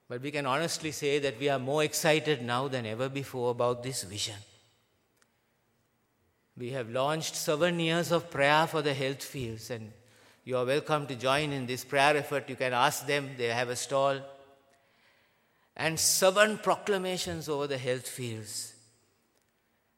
But 0.09 0.23
we 0.23 0.31
can 0.31 0.47
honestly 0.47 0.93
say 0.93 1.19
that 1.21 1.39
we 1.39 1.49
are 1.49 1.59
more 1.59 1.85
excited 1.85 2.43
now 2.43 2.69
than 2.69 2.87
ever 2.87 3.09
before 3.09 3.51
about 3.51 3.83
this 3.83 4.03
vision. 4.03 4.37
We 6.57 6.71
have 6.71 6.91
launched 6.91 7.35
seven 7.35 7.81
years 7.81 8.13
of 8.13 8.31
prayer 8.31 8.67
for 8.67 8.83
the 8.83 8.93
health 8.93 9.23
fields, 9.23 9.71
and 9.71 9.91
you 10.45 10.59
are 10.59 10.67
welcome 10.67 11.07
to 11.07 11.15
join 11.15 11.53
in 11.53 11.67
this 11.67 11.85
prayer 11.85 12.17
effort. 12.17 12.49
You 12.49 12.57
can 12.57 12.75
ask 12.75 13.07
them, 13.07 13.31
they 13.39 13.47
have 13.47 13.71
a 13.71 13.77
stall 13.77 14.21
and 15.77 15.99
seven 15.99 16.59
proclamations 16.59 17.49
over 17.49 17.67
the 17.67 17.79
health 17.79 18.07
fields, 18.07 18.72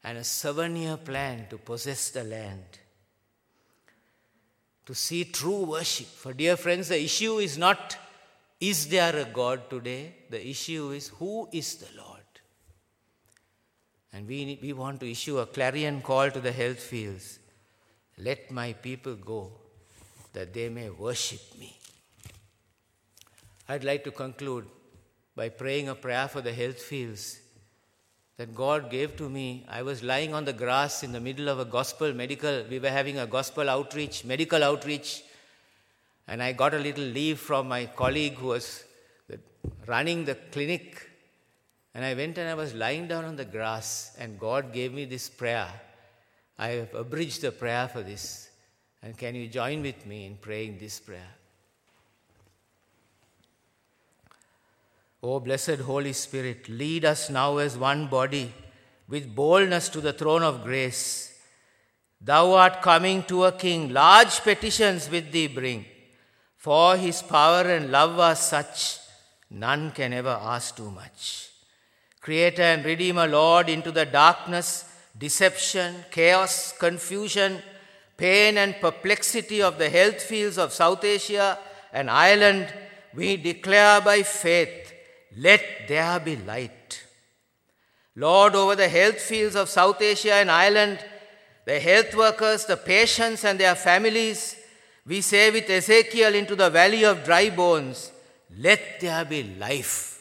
and 0.05 0.19
a 0.19 0.25
seven 0.25 0.77
year 0.77 0.97
plan 0.97 1.47
to 1.51 1.59
possess 1.59 2.11
the 2.11 2.25
land, 2.25 2.65
to 4.87 4.95
see 4.95 5.25
true 5.25 5.65
worship. 5.65 6.07
For, 6.07 6.33
dear 6.33 6.57
friends, 6.57 6.89
the 6.89 7.03
issue 7.03 7.39
is 7.39 7.57
not 7.59 7.97
is 8.61 8.87
there 8.89 9.17
a 9.17 9.25
God 9.25 9.69
today? 9.69 10.15
The 10.31 10.49
issue 10.49 10.91
is 10.91 11.09
who 11.09 11.49
is 11.53 11.75
the 11.77 11.89
Lord? 11.97 12.21
And 14.13 14.29
we, 14.29 14.59
we 14.63 14.73
want 14.73 15.01
to 15.01 15.11
issue 15.11 15.39
a 15.39 15.47
clarion 15.47 16.01
call 16.01 16.31
to 16.31 16.41
the 16.41 16.53
health 16.53 16.79
fields 16.79 17.41
let 18.17 18.51
my 18.51 18.73
people 18.73 19.17
go 19.17 19.51
that 20.33 20.55
they 20.55 20.69
may 20.69 20.89
worship 20.89 21.41
me. 21.59 21.77
I'd 23.69 23.85
like 23.85 24.05
to 24.05 24.13
conclude 24.13 24.67
by 25.35 25.49
praying 25.49 25.89
a 25.89 25.95
prayer 25.95 26.29
for 26.29 26.41
the 26.41 26.53
health 26.53 26.81
fields 26.81 27.41
that 28.37 28.55
God 28.55 28.91
gave 28.91 29.17
to 29.17 29.29
me. 29.29 29.65
I 29.69 29.83
was 29.83 30.03
lying 30.03 30.35
on 30.35 30.45
the 30.45 30.53
grass 30.53 31.03
in 31.03 31.13
the 31.13 31.21
middle 31.21 31.49
of 31.49 31.61
a 31.61 31.65
gospel 31.65 32.13
medical, 32.13 32.65
we 32.69 32.79
were 32.79 32.91
having 32.91 33.19
a 33.19 33.27
gospel 33.27 33.71
outreach, 33.71 34.25
medical 34.25 34.63
outreach, 34.63 35.23
and 36.27 36.43
I 36.43 36.53
got 36.53 36.75
a 36.75 36.79
little 36.79 37.05
leave 37.05 37.39
from 37.39 37.69
my 37.69 37.87
colleague 37.87 38.35
who 38.35 38.49
was 38.49 38.85
running 39.87 40.25
the 40.25 40.35
clinic. 40.35 41.11
And 41.95 42.05
I 42.05 42.15
went 42.15 42.39
and 42.39 42.49
I 42.49 42.55
was 42.55 42.75
lying 42.75 43.07
down 43.07 43.25
on 43.25 43.37
the 43.37 43.45
grass, 43.45 44.17
and 44.19 44.39
God 44.39 44.73
gave 44.73 44.93
me 44.93 45.05
this 45.05 45.29
prayer. 45.29 45.69
I 46.59 46.69
have 46.69 46.95
abridged 46.95 47.43
the 47.43 47.53
prayer 47.53 47.89
for 47.89 48.03
this. 48.03 48.51
And 49.03 49.17
can 49.17 49.35
you 49.35 49.49
join 49.49 49.83
with 49.83 50.07
me 50.07 50.27
in 50.27 50.37
praying 50.37 50.79
this 50.79 50.99
prayer? 50.99 51.31
O 55.27 55.41
blessed 55.41 55.81
Holy 55.81 56.13
Spirit, 56.13 56.69
lead 56.69 57.07
us 57.07 57.31
now 57.31 57.57
as 57.57 57.79
one 57.79 58.09
body 58.09 58.53
with 59.09 59.35
boldness 59.35 59.89
to 59.89 60.03
the 60.03 60.13
throne 60.13 60.43
of 60.43 60.63
grace. 60.63 61.33
Thou 62.21 62.53
art 62.53 62.83
coming 62.83 63.23
to 63.25 63.45
a 63.45 63.53
king, 63.53 63.91
large 63.91 64.43
petitions 64.43 65.09
with 65.09 65.33
thee 65.33 65.47
bring. 65.47 65.87
For 66.59 66.99
his 66.99 67.23
power 67.23 67.63
and 67.63 67.91
love 67.91 68.19
are 68.19 68.35
such, 68.35 68.99
none 69.49 69.93
can 69.93 70.13
ever 70.13 70.39
ask 70.55 70.77
too 70.77 70.91
much. 70.91 71.49
Creator 72.21 72.63
and 72.63 72.85
Redeemer, 72.85 73.27
Lord, 73.27 73.71
into 73.71 73.93
the 73.93 74.05
darkness, 74.05 74.85
deception, 75.17 76.05
chaos, 76.11 76.75
confusion, 76.77 77.63
pain, 78.19 78.59
and 78.59 78.77
perplexity 78.79 79.63
of 79.63 79.79
the 79.79 79.89
health 79.89 80.21
fields 80.21 80.59
of 80.59 80.75
South 80.75 81.03
Asia 81.03 81.59
and 81.95 82.11
Ireland, 82.11 82.69
we 83.15 83.39
declare 83.39 84.03
by 84.03 84.23
faith 84.23 84.84
let 85.37 85.89
there 85.89 86.21
be 86.21 86.37
light. 86.37 87.05
Lord, 88.17 88.55
over 88.55 88.77
the 88.77 88.89
health 88.89 89.21
fields 89.21 89.57
of 89.57 89.69
South 89.69 90.01
Asia 90.01 90.35
and 90.35 90.51
Ireland, 90.51 91.05
the 91.65 91.81
health 91.81 92.15
workers, 92.15 92.67
the 92.67 92.77
patients, 92.77 93.45
and 93.45 93.59
their 93.59 93.75
families, 93.75 94.57
we 95.07 95.21
say 95.21 95.51
with 95.51 95.69
Ezekiel 95.69 96.35
into 96.35 96.55
the 96.55 96.71
valley 96.71 97.05
of 97.05 97.25
dry 97.25 97.51
bones, 97.51 98.13
let 98.57 99.01
there 99.01 99.25
be 99.25 99.43
life. 99.59 100.15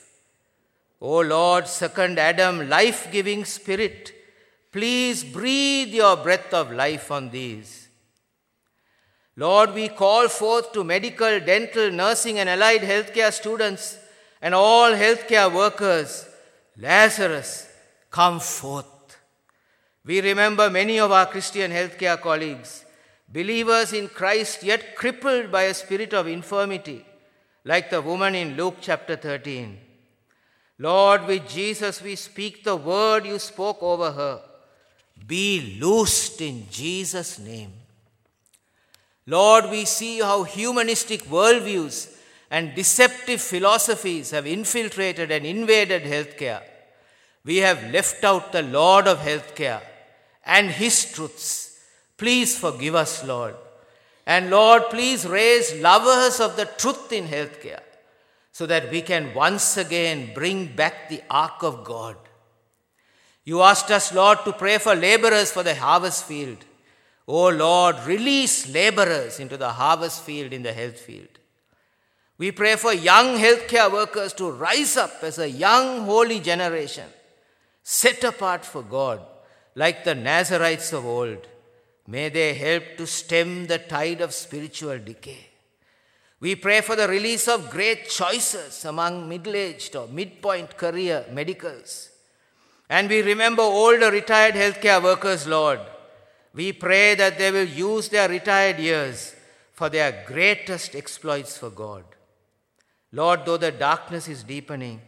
O 1.00 1.20
Lord, 1.20 1.68
second 1.68 2.18
Adam, 2.18 2.70
life 2.70 3.10
giving 3.12 3.46
spirit, 3.46 4.12
please 4.72 5.24
breathe 5.24 5.90
your 5.90 6.18
breath 6.18 6.54
of 6.54 6.72
life 6.72 7.12
on 7.12 7.30
these. 7.30 7.90
Lord, 9.36 9.74
we 9.74 9.90
call 9.90 10.28
forth 10.30 10.72
to 10.74 10.84
medical, 10.84 11.40
dental, 11.40 11.92
nursing, 11.92 12.40
and 12.40 12.50
allied 12.50 12.82
healthcare 12.82 13.34
students 13.34 13.98
and 14.44 14.54
all 14.54 14.92
healthcare 14.92 15.52
workers, 15.52 16.28
Lazarus, 16.78 17.66
come 18.12 18.42
forth. 18.42 18.86
We 20.06 20.20
remember 20.20 20.70
many 20.70 21.00
of 21.00 21.14
our 21.14 21.28
Christian 21.28 21.72
healthcare 21.72 22.20
colleagues, 22.20 22.84
believers 23.30 23.94
in 23.94 24.10
Christ, 24.10 24.62
yet 24.62 24.98
crippled 24.98 25.50
by 25.50 25.64
a 25.64 25.74
spirit 25.74 26.14
of 26.14 26.28
infirmity, 26.28 27.06
like 27.64 27.90
the 27.90 28.02
woman 28.02 28.36
in 28.36 28.58
Luke 28.58 28.76
chapter 28.82 29.16
13. 29.16 29.80
Lord, 30.78 31.26
with 31.26 31.48
Jesus 31.48 32.02
we 32.02 32.18
speak 32.18 32.66
the 32.66 32.76
word 32.76 33.26
you 33.26 33.40
spoke 33.40 33.82
over 33.82 34.12
her. 34.12 34.42
Be 35.26 35.78
loosed 35.80 36.42
in 36.42 36.68
Jesus' 36.70 37.40
name. 37.40 37.72
Lord, 39.26 39.70
we 39.70 39.86
see 39.86 40.20
how 40.20 40.44
humanistic 40.44 41.22
worldviews 41.28 42.14
and 42.54 42.76
deceptive 42.76 43.42
philosophies 43.42 44.30
have 44.30 44.46
infiltrated 44.46 45.32
and 45.32 45.44
invaded 45.44 46.04
healthcare. 46.04 46.62
We 47.44 47.58
have 47.58 47.92
left 47.92 48.24
out 48.24 48.52
the 48.52 48.62
Lord 48.62 49.08
of 49.08 49.18
healthcare 49.18 49.82
and 50.46 50.70
His 50.70 51.12
truths. 51.12 51.80
Please 52.16 52.56
forgive 52.56 52.94
us, 52.94 53.26
Lord. 53.26 53.56
And 54.28 54.52
Lord, 54.52 54.84
please 54.92 55.26
raise 55.26 55.82
lovers 55.82 56.40
of 56.40 56.56
the 56.56 56.66
truth 56.78 57.12
in 57.12 57.26
healthcare 57.26 57.82
so 58.52 58.68
that 58.68 58.92
we 58.92 59.02
can 59.02 59.34
once 59.34 59.78
again 59.78 60.30
bring 60.36 60.68
back 60.76 61.10
the 61.10 61.24
ark 61.32 61.64
of 61.64 61.84
God. 61.84 62.18
You 63.46 63.64
asked 63.64 63.90
us, 63.90 64.14
Lord, 64.14 64.38
to 64.46 64.54
pray 64.54 64.78
for 64.78 64.94
laborers 64.94 65.52
for 65.52 65.64
the 65.64 65.74
harvest 65.74 66.26
field. 66.26 66.64
Oh 67.28 67.50
Lord, 67.50 67.96
release 68.06 68.70
laborers 68.70 69.40
into 69.40 69.58
the 69.58 69.72
harvest 69.72 70.22
field 70.22 70.54
in 70.54 70.62
the 70.62 70.74
health 70.74 71.00
field. 71.00 71.40
We 72.38 72.52
pray 72.52 72.76
for 72.76 72.94
young 72.94 73.38
healthcare 73.38 73.92
workers 73.92 74.34
to 74.34 74.52
rise 74.52 74.98
up 74.98 75.24
as 75.24 75.38
a 75.38 75.50
young 75.50 76.06
holy 76.06 76.40
generation, 76.40 77.08
set 77.84 78.24
apart 78.24 78.66
for 78.66 78.82
God, 78.82 79.22
like 79.76 80.04
the 80.04 80.16
Nazarites 80.16 80.94
of 80.94 81.06
old. 81.06 81.48
May 82.08 82.30
they 82.30 82.54
help 82.54 82.98
to 82.98 83.08
stem 83.08 83.68
the 83.68 83.78
tide 83.78 84.22
of 84.22 84.34
spiritual 84.34 84.98
decay. 84.98 85.48
We 86.40 86.56
pray 86.56 86.82
for 86.82 86.98
the 86.98 87.08
release 87.08 87.48
of 87.48 87.70
great 87.70 88.10
choices 88.10 88.84
among 88.84 89.30
middle 89.30 89.56
aged 89.56 89.96
or 89.96 90.08
midpoint 90.08 90.76
career 90.76 91.26
medicals. 91.32 92.10
And 92.90 93.08
we 93.08 93.22
remember 93.22 93.62
older 93.62 94.12
retired 94.12 94.56
healthcare 94.56 95.02
workers, 95.02 95.48
Lord. 95.48 95.80
We 96.54 96.74
pray 96.74 97.16
that 97.16 97.38
they 97.38 97.50
will 97.50 97.68
use 97.68 98.10
their 98.10 98.28
retired 98.28 98.80
years 98.80 99.34
for 99.72 99.88
their 99.90 100.26
greatest 100.28 100.96
exploits 100.96 101.58
for 101.58 101.70
God. 101.70 102.04
Lord, 103.14 103.46
though 103.46 103.58
the 103.58 103.72
darkness 103.72 104.28
is 104.28 104.44
deepening, 104.44 105.00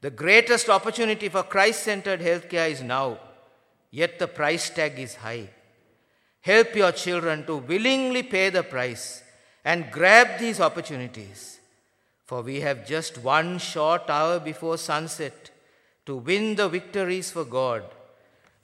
the 0.00 0.10
greatest 0.10 0.70
opportunity 0.70 1.28
for 1.28 1.42
Christ 1.42 1.82
centered 1.82 2.20
healthcare 2.20 2.70
is 2.70 2.82
now, 2.82 3.18
yet 3.90 4.18
the 4.18 4.26
price 4.26 4.70
tag 4.70 4.98
is 4.98 5.14
high. 5.16 5.50
Help 6.40 6.74
your 6.74 6.90
children 6.90 7.44
to 7.44 7.58
willingly 7.58 8.22
pay 8.22 8.48
the 8.48 8.62
price 8.62 9.22
and 9.62 9.90
grab 9.92 10.38
these 10.38 10.58
opportunities, 10.58 11.60
for 12.24 12.40
we 12.40 12.60
have 12.60 12.86
just 12.86 13.18
one 13.18 13.58
short 13.58 14.08
hour 14.08 14.40
before 14.40 14.78
sunset 14.78 15.50
to 16.06 16.16
win 16.16 16.56
the 16.56 16.66
victories 16.66 17.30
for 17.30 17.44
God, 17.44 17.84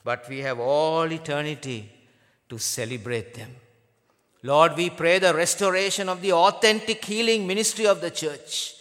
but 0.03 0.27
we 0.27 0.39
have 0.39 0.59
all 0.59 1.11
eternity 1.11 1.91
to 2.49 2.57
celebrate 2.57 3.35
them. 3.35 3.55
Lord, 4.41 4.75
we 4.75 4.89
pray 4.89 5.19
the 5.19 5.35
restoration 5.35 6.09
of 6.09 6.23
the 6.23 6.33
authentic 6.33 7.05
healing 7.05 7.45
ministry 7.45 7.85
of 7.85 8.01
the 8.01 8.09
church 8.09 8.73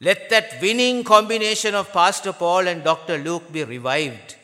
let 0.00 0.30
that 0.30 0.60
winning 0.62 1.02
combination 1.02 1.74
of 1.74 1.92
Pastor 1.92 2.32
Paul 2.32 2.68
and 2.68 2.84
Dr. 2.84 3.18
Luke 3.18 3.50
be 3.52 3.64
revived 3.64 4.36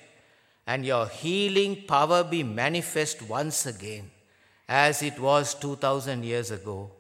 and 0.67 0.85
your 0.85 1.07
healing 1.07 1.85
power 1.87 2.25
be 2.25 2.43
manifest 2.43 3.23
once 3.23 3.67
again 3.67 4.11
as 4.69 5.03
it 5.03 5.19
was 5.21 5.55
2000 5.55 6.25
years 6.25 6.51
ago. 6.51 6.91